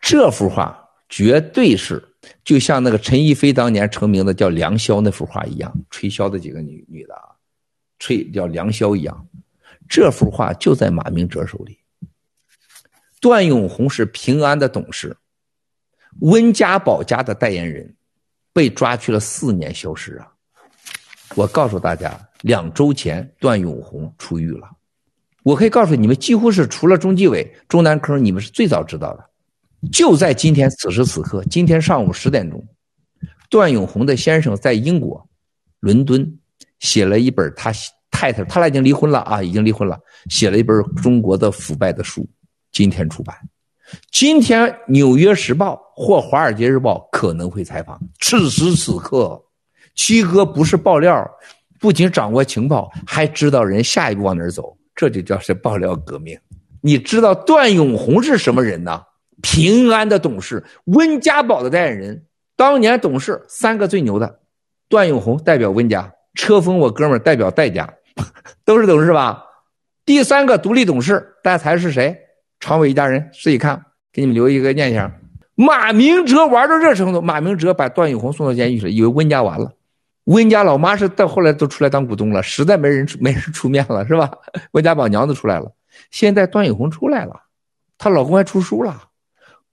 [0.00, 0.76] 这幅画
[1.08, 2.02] 绝对是
[2.42, 7.30] 就像那个陈逸飞当年成名的叫梁筱那幅画一样，吹箫的几个女女的啊，
[8.00, 9.28] 吹叫梁筱一样，
[9.88, 11.78] 这幅画就在马明哲手里。
[13.20, 15.16] 段永红是平安的董事，
[16.20, 17.96] 温家宝家的代言人，
[18.52, 20.28] 被抓去了四年消失啊。
[21.34, 24.70] 我告诉大家，两周前段永红出狱了。
[25.42, 29.30] 我可以告诉你们，几乎是除了中纪委、中南坑，你们是最早知道的。
[29.92, 32.64] 就在今天此时此刻，今天上午十点钟，
[33.48, 35.28] 段永红的先生在英国
[35.80, 36.38] 伦敦
[36.80, 37.72] 写了一本他
[38.16, 40.00] 太太，他俩已经离婚了啊，已经离婚了，
[40.30, 42.26] 写了一本中国的腐败的书，
[42.72, 43.36] 今天出版。
[44.10, 48.00] 今天《纽约时报》或《华尔街日报》可能会采访。
[48.20, 49.38] 此时此刻。
[49.94, 51.30] 七哥不是爆料，
[51.78, 56.38] 不仅掌握情报，还知道人下一步往哪儿走，这就叫是爆料革命。
[56.80, 59.02] 你知道段永红是什么人呢？
[59.42, 62.24] 平安的董事，温家宝的代言人，
[62.56, 64.40] 当年董事三个最牛的，
[64.88, 67.90] 段永红代表温家，车峰我哥们儿代表戴家，
[68.64, 69.44] 都是董事吧？
[70.04, 72.16] 第三个独立董事，大家猜是谁？
[72.58, 75.12] 常委一家人，自己看，给你们留一个念想。
[75.54, 79.72] 马明哲玩到这程度，马明哲把段永红送到监狱去了，以为温家完了。
[80.24, 84.30] 温家老妈是到后来都出来当股东了，实在没人 没人出面了，是吧？
[84.72, 85.72] 温家宝娘子出来了，
[86.10, 87.42] 现在段永红出来了，
[87.96, 89.04] 她老公还出书了。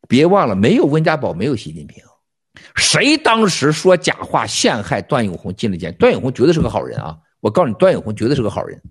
[0.08, 2.04] 别忘了，没有温家宝，没有习近平。
[2.76, 5.94] 谁当时说假话陷害段永红进了监？
[5.96, 7.18] 段永红绝对是个好人啊！
[7.44, 8.82] 我告诉你，段永红绝对是个好人。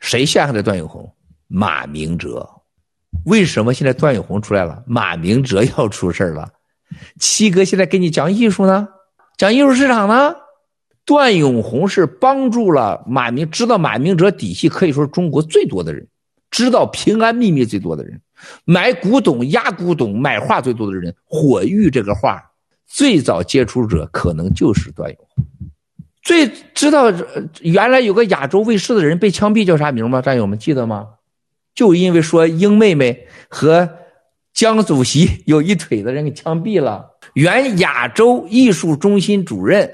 [0.00, 1.14] 谁陷害的段永红？
[1.46, 2.44] 马明哲。
[3.24, 6.50] 为什么现在段永红出来了，马明哲要出事了？
[7.20, 8.88] 七哥现在给你讲艺术呢，
[9.36, 10.34] 讲艺术市场呢？
[11.04, 16.08] 段永红是帮助了马明，知道马明哲底细，可以说是中国最多的人，
[16.50, 18.20] 知道平安秘密最多的人，
[18.64, 21.14] 买古董、压古董、买画最多的人。
[21.24, 22.42] 火玉这个画
[22.88, 25.44] 最早接触者可能就是段永红。
[26.28, 27.10] 最知道
[27.62, 30.20] 原来有个亚洲卫视的人被枪毙叫啥名吗？
[30.20, 31.06] 战友们记得吗？
[31.74, 33.88] 就因为说英妹妹和
[34.52, 37.06] 江主席有一腿的人给枪毙了。
[37.32, 39.90] 原亚洲艺术中心主任。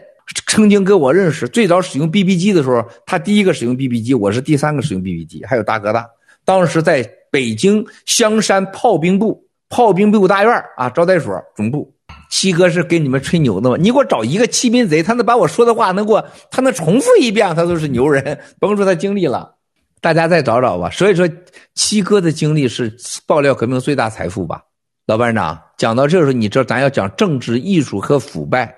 [0.46, 6.04] 曾经跟我认识，最早使用 BB 机的时候，他第一个使用 BB 机，我是第三个使用 BB 机，还有大哥大。
[6.44, 11.93] 当时在北京香山炮兵部炮兵部大院啊，招待所总部。
[12.34, 13.76] 七哥是给你们吹牛的吗？
[13.78, 18.40] 你给我找一个欺民贼，他能把我说的话能给我，他能重复一遍，他都是牛人。
[18.58, 19.54] 甭说他经历了，
[20.00, 20.90] 大家再找找吧。
[20.90, 21.30] 所以说，
[21.76, 22.92] 七哥的经历是
[23.24, 24.64] 爆料革命最大财富吧？
[25.06, 28.74] 老班长讲到这时候，你知道咱要讲政治、艺术和腐败。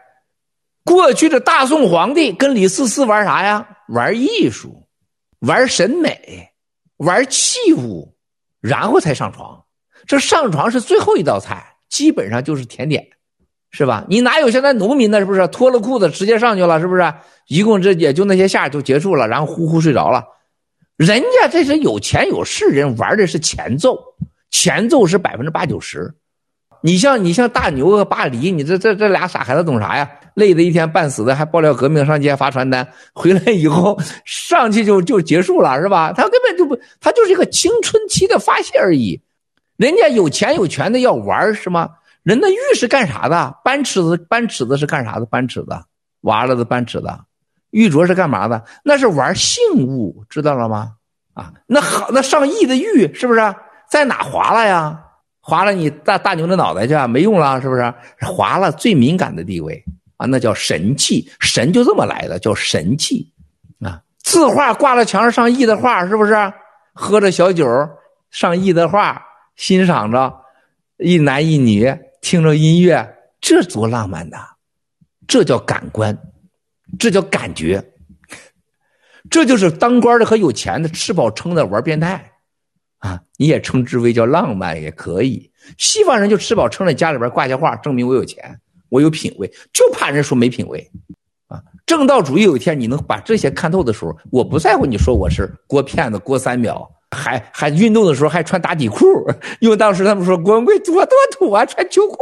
[0.84, 3.66] 过去的大宋皇帝跟李四四玩啥呀？
[3.88, 4.86] 玩艺术，
[5.40, 6.50] 玩审美，
[6.98, 8.14] 玩器物，
[8.60, 9.64] 然后才上床。
[10.06, 13.02] 这上床是最后一道菜，基本上就是甜点，
[13.70, 14.04] 是吧？
[14.08, 15.18] 你哪有现在农民呢？
[15.18, 16.80] 是不是脱了裤子直接上去了？
[16.80, 17.12] 是不是？
[17.48, 20.24] 一共这也就那些下就结束了，然后呼呼睡着了。
[20.96, 23.98] 人家这是有钱有势人，玩的是前奏，
[24.50, 26.14] 前奏是百分之八九十。
[26.82, 30.08] 你像你像大牛和巴黎，你这这这俩傻孩子懂啥呀？
[30.34, 36.12] 累得一天半死的，还爆料革命上街发传单，回来以后上去就就结束了，是吧？
[36.12, 39.20] 他根本就不，他就是一个青春期的发泄而已。
[39.76, 41.90] 人家有钱有权的要玩是吗？
[42.26, 43.56] 人的玉是干啥的？
[43.62, 45.26] 搬尺子搬尺子是干啥的？
[45.26, 45.68] 搬尺子，
[46.22, 47.06] 娃了的搬尺子。
[47.70, 48.64] 玉镯是干嘛的？
[48.82, 50.94] 那是玩性物，知道了吗？
[51.34, 53.54] 啊，那好，那上亿的玉是不是
[53.88, 55.04] 在哪划了呀？
[55.40, 57.94] 划了你大大牛的脑袋去啊，没用了，是不是？
[58.22, 59.84] 划了最敏感的地位
[60.16, 63.32] 啊，那叫神器，神就这么来的，叫神器
[63.80, 64.02] 啊。
[64.24, 66.34] 字画挂在墙上上亿的画，是不是？
[66.92, 67.68] 喝着小酒
[68.32, 69.22] 上亿的画，
[69.54, 70.34] 欣赏着
[70.96, 71.96] 一男一女，
[72.26, 73.08] 听着音乐，
[73.40, 74.38] 这多浪漫呐！
[75.28, 76.18] 这叫感官，
[76.98, 77.92] 这叫感觉，
[79.30, 82.32] 这就是当官的和有钱的吃饱撑的玩变态。
[82.98, 85.52] 啊，你也称之为叫浪漫也可以。
[85.78, 90.90] 西方人就吃饱撑了，家里边挂些画，证明我有钱，我有品位，就怕人说没品位。
[91.46, 99.04] 啊，正道主义有一天你能把这些看透的时候，我不在乎你说我是郭骗子郭三秒，还还运动的时候还穿打底裤，
[99.60, 102.16] 因为当时他们说郭文贵多多土啊，穿秋裤。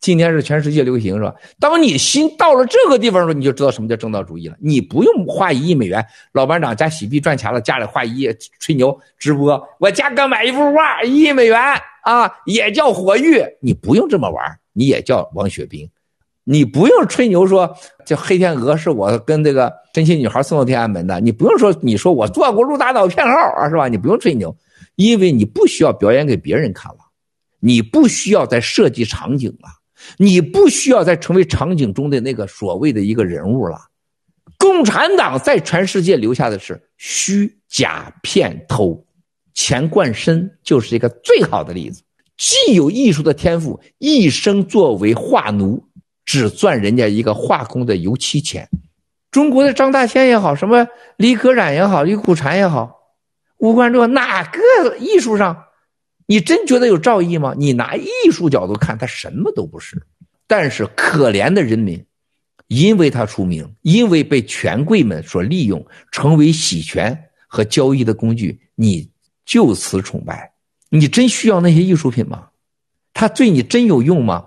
[0.00, 1.34] 今天是全世界流行是吧？
[1.58, 4.56] 当你心到了这个地方的时候，你就知道什么叫正道主义了。
[4.58, 6.02] 你不用花一亿美元，
[6.32, 11.60] 老班长加洗币赚钱了，家里花一亿吹牛直播，我家刚买一幅画一亿美元
[12.02, 13.44] 啊，也叫火玉。
[13.60, 15.86] 你不用这么玩，你也叫王雪冰。
[16.50, 17.72] 你不用吹牛说
[18.04, 21.20] 这黑天鹅是我跟这个真心女孩送到天安门的。
[21.20, 23.86] 你不用说你说我做过陆大岛骗号啊，是吧？
[23.86, 24.52] 你不用吹牛，
[24.96, 26.98] 因为你不需要表演给别人看了，
[27.60, 29.68] 你不需要再设计场景了。
[30.16, 33.78] 你不需要再成为场景中的那个所谓的一个人物了。
[34.58, 39.04] 共产党在全世界留下的是虚假骗偷，
[39.54, 42.02] 钱冠琛就是一个最好的例子。
[42.36, 45.84] 既有艺术的天赋，一生作为画奴，
[46.24, 48.68] 只赚人家一个化工的油漆钱。
[49.30, 52.98] 中国的张大千也好，什么李可染也好，李苦禅也好，
[53.58, 55.64] 吴冠中哪个艺术上？
[56.26, 57.54] 你真觉得有造诣吗？
[57.56, 60.00] 你拿艺术角度看，他什么都不是。
[60.46, 62.04] 但是可怜的人民，
[62.66, 69.10] 因为他出名，因为被权贵们所利用，成为洗钱和交易的工具，你
[69.44, 70.52] 就此崇拜。
[70.88, 72.48] 你真需要那些艺术品吗？
[73.14, 74.46] 他对你真有用吗？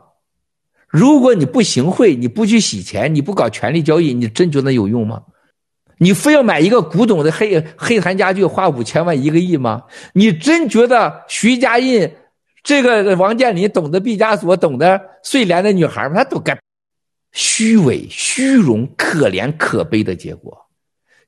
[0.94, 5.24] 如果你不行贿，你不去洗钱，你不搞权力交易，你真觉得有用吗？
[5.98, 9.82] 你非要买一个古董的黑黑檀家具，花五千万一个亿吗？
[10.14, 12.14] 你真觉得徐家印
[12.62, 16.18] 这个王健林懂得毕加索，懂得睡莲的女孩吗？
[16.18, 16.56] 他都该
[17.32, 20.56] 虚伪、虚荣、可怜、可悲的结果。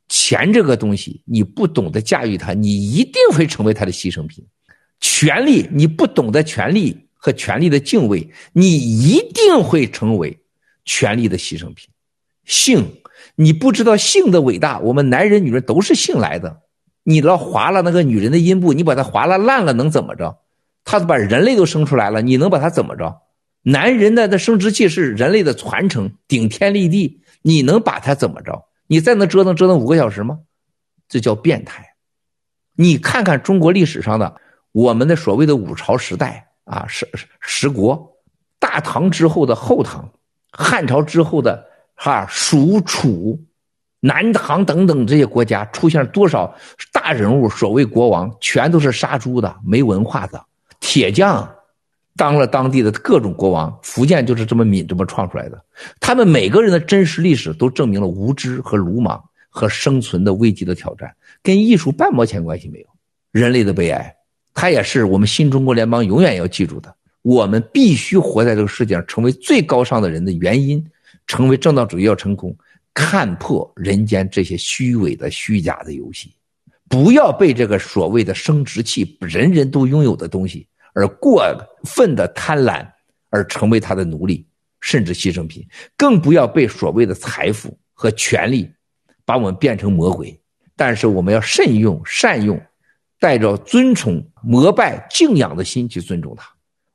[0.10, 4.46] 钱这个东西，你不懂得驾驭它，你一定会成为它的牺牲品。
[5.02, 10.38] 权力，你不懂得权力和权力的敬畏，你一定会成为
[10.84, 11.90] 权力的牺牲品。
[12.44, 13.02] 性。
[13.34, 16.62] 你不知道性的伟大，我们男人女人都是性来的。
[17.04, 20.38] 你老划了那个女人的阴部，你把它划了烂了能怎么着？
[20.84, 23.24] 他把人类都生出来了，你能把他怎么着？
[23.64, 28.66] 男人的那生殖器是人类的传承，顶天立地，你能把他怎么着？
[28.86, 30.42] 你再能折腾折腾五个小时吗？
[31.10, 31.96] 这叫变态。
[32.76, 34.40] 你看看中国历史上的
[34.72, 37.08] 我们的所谓的五朝时代啊，十
[37.40, 38.18] 十国，
[38.60, 40.12] 大唐之后的后唐，
[40.52, 43.40] 汉朝之后的哈蜀楚、
[44.00, 46.54] 南唐等等这些国家，出现了多少
[46.92, 47.48] 大人物？
[47.50, 50.44] 所谓国王，全都是杀猪的，没文化的
[50.80, 51.50] 铁匠。
[52.18, 55.62] 当了当地的各种国王，福建就是这么闽这么创出来的。
[56.00, 61.14] 他们每个人的真实历史都证明了无知和鲁莽和生存的危机的挑战，
[61.44, 62.88] 跟艺术半毛钱关系没有。
[63.32, 64.15] 人类的悲哀，
[64.56, 66.96] 它也是我们新中国联邦永远要记住的。
[67.22, 70.84] 我们必须活在这个世界上，成为最高尚的人的原因，
[71.28, 72.56] 成为正道主义要成功，
[72.94, 76.34] 看破人间这些虚伪的虚假的游戏，
[76.88, 80.68] 不要被这个所谓的生殖器，人人都拥有的东西。
[80.94, 81.44] 而过
[81.84, 82.88] 分的贪婪，
[83.30, 84.48] 而成为他的奴隶，
[84.80, 88.72] 甚至牺牲品，更不要被所谓的财富和权力
[89.26, 90.40] 把我们变成魔鬼。
[90.78, 92.62] 但是我们要慎用、善用，
[93.20, 96.48] 带着尊崇、膜拜、敬仰的心去尊重他。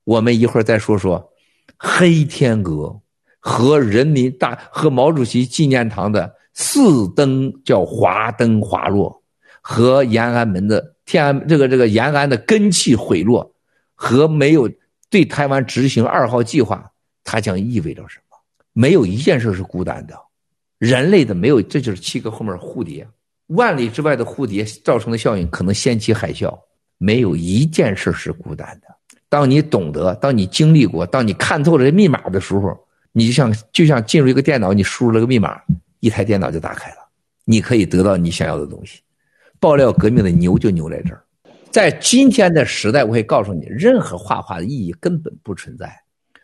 [0.04, 1.32] 我们一会儿再说说
[1.76, 3.00] 黑天鹅
[3.38, 9.22] 和人民大和毛主席纪念堂的四灯叫华灯华落，
[9.60, 13.54] 和延安门的天安这个这个延安的根气毁落。
[14.02, 14.66] 和没有
[15.10, 16.90] 对台湾执行二号计划，
[17.22, 18.38] 它将意味着什么？
[18.72, 20.18] 没有一件事是孤单的，
[20.78, 23.06] 人类的没有，这就是七个后面蝴蝶，
[23.48, 26.58] 万里之外的蝴蝶造成的效应可能掀起海啸。
[27.02, 28.88] 没有一件事是孤单的。
[29.26, 32.78] 当你懂得，当你经历过，当你看透了这密码的时候，
[33.12, 35.58] 你就像就像进入一个电脑，你输入了个密码，
[36.00, 36.96] 一台电脑就打开了，
[37.46, 39.00] 你可以得到你想要的东西。
[39.58, 41.24] 爆料革命的牛就牛在这儿。
[41.70, 45.90] 在今天的时代，我会告诉你，任何画画的意义根本不存在，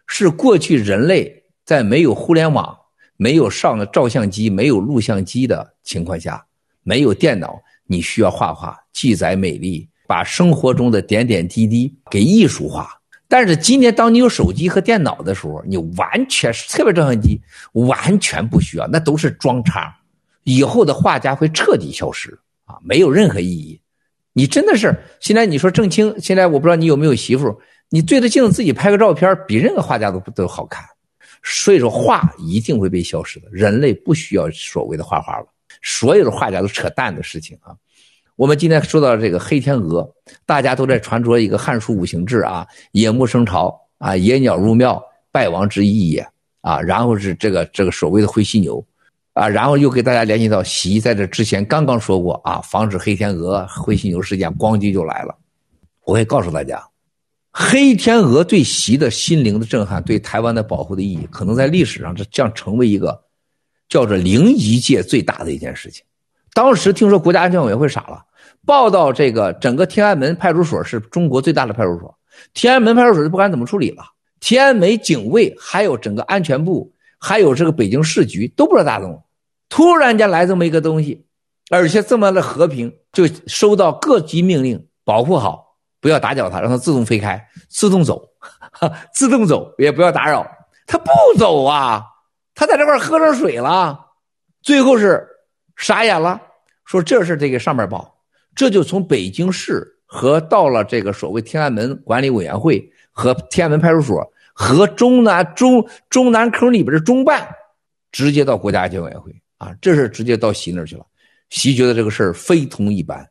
[0.06, 2.74] 是过去人类在没有互联网、
[3.16, 6.46] 没有上的照相机、没有录像机的情况下，
[6.82, 12.88] 没有电脑，你需要画画，记载美丽，把生活中的点点滴滴给艺术化。
[13.28, 17.40] 但是今天，当你有手机和电脑的时候，你完全是特别照相机，
[17.72, 19.92] 完全不需要，那都是装叉。
[20.44, 23.80] 以后的画家会彻底消失啊，没有任何意义。
[24.32, 30.84] 你真的是现在你说郑清，现在我不知道你有没有媳妇，你对着镜子自己拍个照片，比任何画家都都好看。
[31.42, 35.46] 所以说画一定会被消失的，人类不需要所谓的画画了，
[35.82, 37.74] 所有的画家都扯淡的事情啊。
[38.36, 40.06] 我们今天说到这个黑天鹅，
[40.44, 46.28] 大家都在传说一个汉书五行志啊，野木生巢啊，野鸟入庙，败亡之意也
[46.60, 48.84] 啊，然后是这个这个所谓的灰犀牛。
[49.32, 55.34] 啊，然后又给大家联系到习在这之前刚刚说过啊，防止黑天鹅、灰犀牛事件，咣叽就来了。
[56.04, 56.82] 我会告诉大家，
[57.50, 63.18] 黑天鹅对习的心灵的震撼，对台湾的保护的意义，可能在历史上这将成为一个
[63.88, 66.04] 叫做灵异界最大的一件事情。
[66.56, 68.24] 当时听说国家安全委员会傻了，
[68.64, 72.18] 报道这个整个天安门派出所是中国最大的派出所，
[72.54, 74.02] 天安门派出所就不敢怎么处理了，
[74.40, 76.90] 天安门警卫还有整个安全部，
[77.20, 79.22] 还有这个北京市局都不知道咋弄。
[79.68, 81.26] 突然间来这么一个东西，
[81.68, 88.22] 而且这么的和平，就收到各级命令，保护好，不要打搅它，让它自动飞开，自动走，
[89.12, 90.50] 自动走，也不要打扰。
[90.86, 92.02] 它不走啊，
[92.54, 94.00] 它在这块喝上水了，
[94.62, 95.28] 最后是
[95.76, 96.40] 傻眼了，
[96.84, 98.18] 说这是这个上面报，
[98.54, 107.46] 这就从北京市和到了这个所谓天安门管理委员会和天安门派出所和中南中中南坑里边的中办，
[108.10, 109.34] 直接到国家安全委员会。
[109.58, 111.06] 啊，这事直接到习那儿去了。
[111.48, 113.26] 习觉得这个事儿非同一般，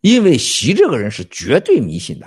[0.00, 2.26] 因为习这个人是绝对迷信的。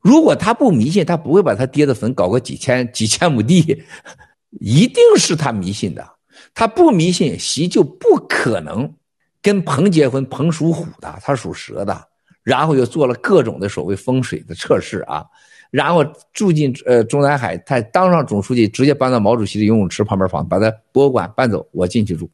[0.00, 3.84] 如果他不迷信，他不会把他爹的坟搞个几千几千亩地，
[4.60, 6.11] 一定是他迷信的。
[6.54, 8.92] 他不迷信，习就不可能
[9.40, 10.24] 跟彭结婚。
[10.26, 12.06] 彭属虎的，他属蛇的，
[12.42, 15.24] 然后又做了各种的所谓风水的测试啊。
[15.70, 22.30] 然后住进呃中南海，他当上总书记，直接搬到毛主席的游泳池旁边房，把他博物馆搬走，我进去住。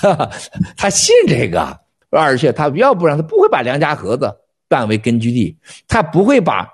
[0.00, 0.30] 哈哈，
[0.78, 4.34] 他信这个，而且他要不然他不会把梁家河子
[4.66, 5.54] 办为根据地，
[5.86, 6.66] 他不会把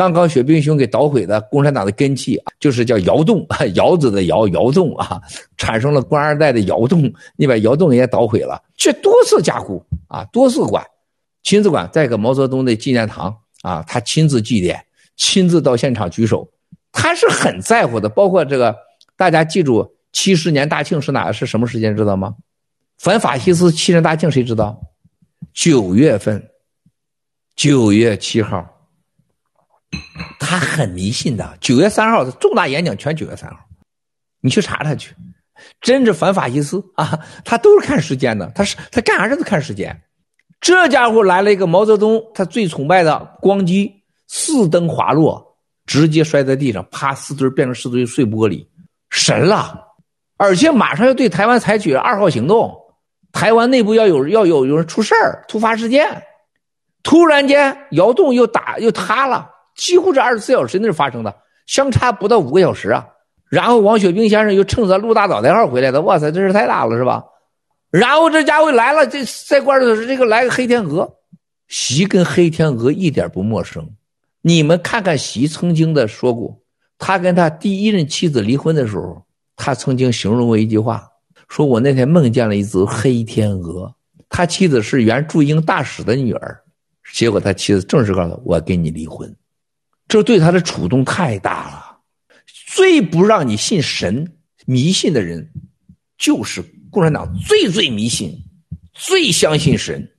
[0.00, 5.20] 刚刚雪冰兄给捣毁的共产党的根器，就是叫窑洞， 窑子的窑窑洞啊，
[5.58, 10.82] 产生了官二代的窑洞，你把窑洞也捣毁了，却多次加固啊，多次管，
[11.42, 14.80] 亲自管，再个毛泽东的纪念堂啊，他亲自祭奠。
[15.16, 16.48] 亲自到现场举手，
[16.92, 18.08] 他是很在乎的。
[18.08, 18.74] 包括这个，
[19.18, 21.30] 大家记住，七十年大庆是哪？
[21.30, 21.94] 是什么时间？
[21.94, 22.36] 知道吗？
[22.96, 24.80] 反法西斯七十年大庆谁知道？
[25.52, 26.42] 九月份，
[27.54, 28.69] 九月七号。
[30.38, 31.56] 他很迷信的。
[31.60, 33.56] 九月三号的重大演讲全九月三号，
[34.40, 35.14] 你去查查去。
[35.82, 37.20] 真是反法西斯啊！
[37.44, 40.02] 他都是看时间的，他是他干啥事都看时间。
[40.58, 43.92] 这家伙来了一个毛泽东，他最崇拜的光机，
[44.26, 48.66] 四灯滑落，直接摔在地上，啪，四堆变成四堆碎玻璃，
[49.10, 49.78] 神了！
[50.38, 52.74] 而且马上要对台湾采取二号行动，
[53.30, 56.22] 台湾内部要有要有有人出事儿，突发事件，
[57.02, 59.50] 突然间窑洞又打又塌了，
[59.80, 63.06] 几乎是二十四小时内发生的，相差不到五个小时啊。
[63.48, 67.24] 然后王雪冰先生又乘着陆大早代号回来的，哇塞，这事太大了，是吧？
[67.90, 71.10] 然后这家伙来了，这在关的是这个来个黑天鹅，
[71.66, 73.88] 习跟黑天鹅一点不陌生。
[74.42, 76.60] 你们看看习曾经的说过，
[76.98, 79.24] 他跟他第一任妻子离婚的时候，
[79.56, 81.08] 他曾经形容过一句话，
[81.48, 83.92] 说我那天梦见了一只黑天鹅。
[84.28, 86.60] 他妻子是原驻英大使的女儿，
[87.12, 89.34] 结果他妻子正式告诉他，我跟你离婚，
[90.10, 92.00] 这对他的触动太大了。
[92.66, 94.32] 最不让你信神
[94.66, 95.52] 迷信的人，
[96.18, 98.36] 就是共产党最最迷信、
[98.92, 100.10] 最相信神。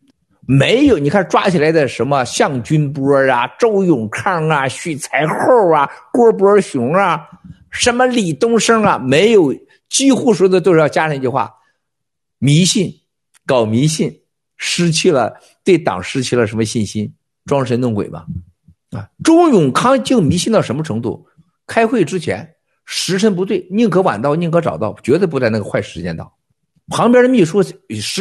[0.48, 7.28] 没有，你看抓起来的什么项军波啊、周永康啊、许才厚啊、郭伯雄啊、
[7.70, 9.54] 什么李东升啊，没有，
[9.90, 11.52] 几乎说的都是要加上一句话：
[12.38, 13.02] 迷信，
[13.46, 14.22] 搞迷信，
[14.56, 15.34] 失去了
[15.66, 17.14] 对党失去了什么信心，
[17.46, 18.26] 装神弄鬼吧。
[18.92, 21.26] 啊，周永康就迷信到什么程度？
[21.66, 26.32] 开会之前时辰不对，宁可晚到，宁可早到，绝对不在那个坏时间到。
[26.88, 27.74] 旁边的秘书时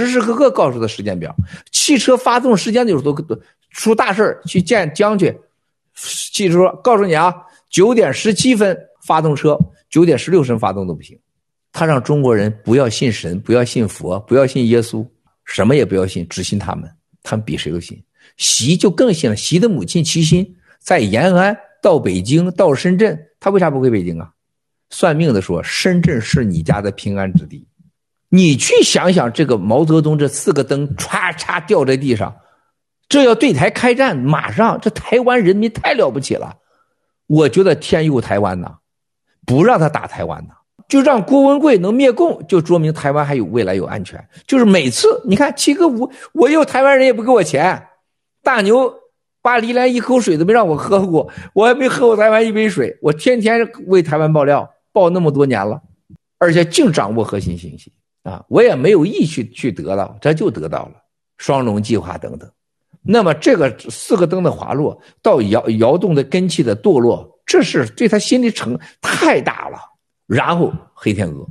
[0.07, 1.35] 时刻刻告诉他时间表，
[1.73, 3.41] 汽车发动时间的时候都都
[3.71, 5.35] 出大事去见将军。
[5.95, 7.35] 汽车告诉你啊，
[7.69, 9.59] 九点十七分发动车，
[9.89, 11.19] 九点十六分发动都不行。
[11.73, 15.05] 他让中国人不要信神，不要信佛，不要信耶稣，
[15.45, 16.89] 什么也不要信，只信他们。
[17.23, 18.01] 他们比谁都信。
[18.37, 19.35] 习就更信了。
[19.35, 23.27] 习的母亲齐心在延安到北京到深圳。
[23.39, 24.31] 他为啥不回北京啊？
[24.91, 27.67] 算命的说，深圳是你家的平安之地。
[28.29, 32.35] 你去想想，这个毛泽东这四个灯唰嚓掉在地上，
[33.09, 36.57] 这要对台开战，马上这台湾人民太了不起了。
[37.27, 38.79] 我觉得天佑台湾呐，
[39.47, 40.55] 不让他打台湾呐，
[40.89, 44.29] 就让郭文贵能灭共，就说明台湾还有未来有安全。
[44.47, 47.87] 就是每次你看七哥五，我又台湾人也不给我钱，
[48.43, 48.93] 大牛。
[49.43, 52.99] 巴黎连一口水都没让我喝过，我还没喝过台湾一杯水。
[53.01, 55.81] 我天天为台湾爆料，爆那么多年了，
[56.39, 57.91] 而且净掌握核心信息
[58.23, 58.45] 啊！
[58.49, 60.93] 我也没有意去去得到，这就得到了
[61.39, 62.51] 双龙计划等等。
[63.03, 69.79] 那么这个四个灯的滑落到窑窑洞的根气的堕落，这是对他心理成太大了。
[70.27, 71.47] 然后黑天鹅，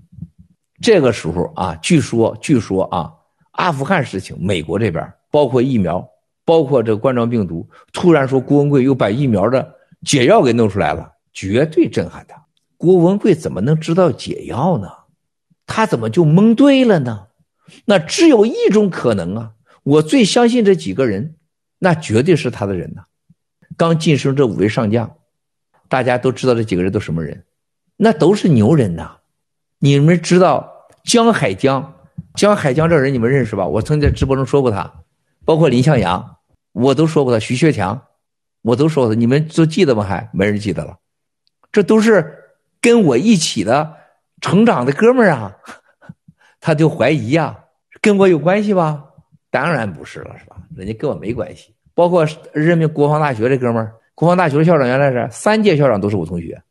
[0.79, 3.11] 这个时候啊，据说据说啊，
[3.53, 6.07] 阿富汗事情，美国这边包括疫苗。
[6.49, 12.43] 包括这冠状病毒，突然说郭文贵又把疫苗的解药给弄出来了，绝对震撼他。
[12.75, 14.89] 郭文贵怎么能知道解药呢？
[15.67, 17.27] 他怎么就蒙对了呢？
[17.85, 19.51] 那只有一种可能啊！
[19.83, 21.35] 我最相信这几个人，
[21.77, 23.03] 那绝对是他的人呐。
[23.77, 25.17] 刚晋升这五位上将，
[25.87, 27.45] 大家都知道这几个人都什么人？
[27.95, 29.17] 那都是牛人呐！
[29.77, 31.93] 你们知道江海江？
[32.33, 33.67] 江海江这人你们认识吧？
[33.67, 34.91] 我曾经在直播中说过他，
[35.45, 36.37] 包括林向阳。
[36.79, 38.01] 我都说过他，徐学强，
[38.61, 40.03] 我都说过他，你们都记得吗？
[40.03, 40.97] 还没人记得了，
[41.71, 42.33] 这都是
[42.79, 43.95] 跟我一起的
[44.39, 45.53] 成长的哥们儿啊，
[46.61, 47.59] 他就怀疑呀、啊，
[48.01, 49.03] 跟我有关系吧？
[49.51, 50.55] 当然不是了，是吧？
[50.75, 51.73] 人家跟我没关系。
[51.93, 56.61] 包括任命国防大学这哥们儿，国防大学校长原来是三届校长都是我同学，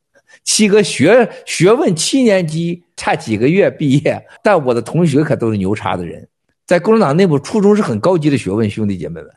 [0.42, 6.26] 七个学学问七年级差几个月毕业，但我的同学可都是牛叉的人，
[6.66, 9.30] 在共产党内部，初中是很高级的学问，兄弟姐妹们。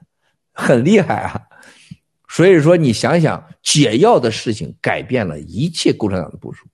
[0.54, 1.42] 很厉害啊，
[2.28, 6.68] 所以说你想想，解药的事情改变了一切共产党的部署。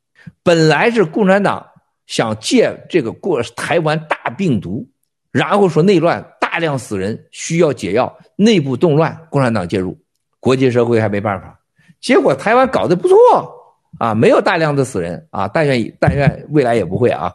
[0.43, 1.65] 本来是共产党
[2.05, 4.87] 想借这个过台湾大病毒，
[5.31, 9.97] 然后说内乱大量死人需要解药，内部动乱，共产党介入，
[10.39, 11.59] 国际社会还没办法。
[12.01, 13.17] 结果台湾搞得不错
[13.99, 17.31] 啊，没有大量的死人啊，但愿但愿未来也不会啊。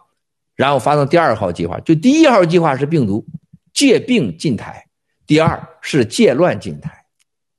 [0.54, 3.24] 然后发动第二号计划，就第一号计划是病毒，
[3.72, 4.86] 借病进台。
[5.26, 7.04] 第二是借乱进台，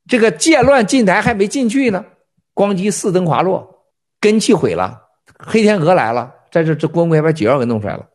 [0.08, 2.06] 这个借乱进台还没进去呢，
[2.54, 3.86] 光机四灯滑落，
[4.20, 5.02] 根气毁了，
[5.40, 8.06] 黑天鹅来了，在这这光棍还把解药给弄出来了。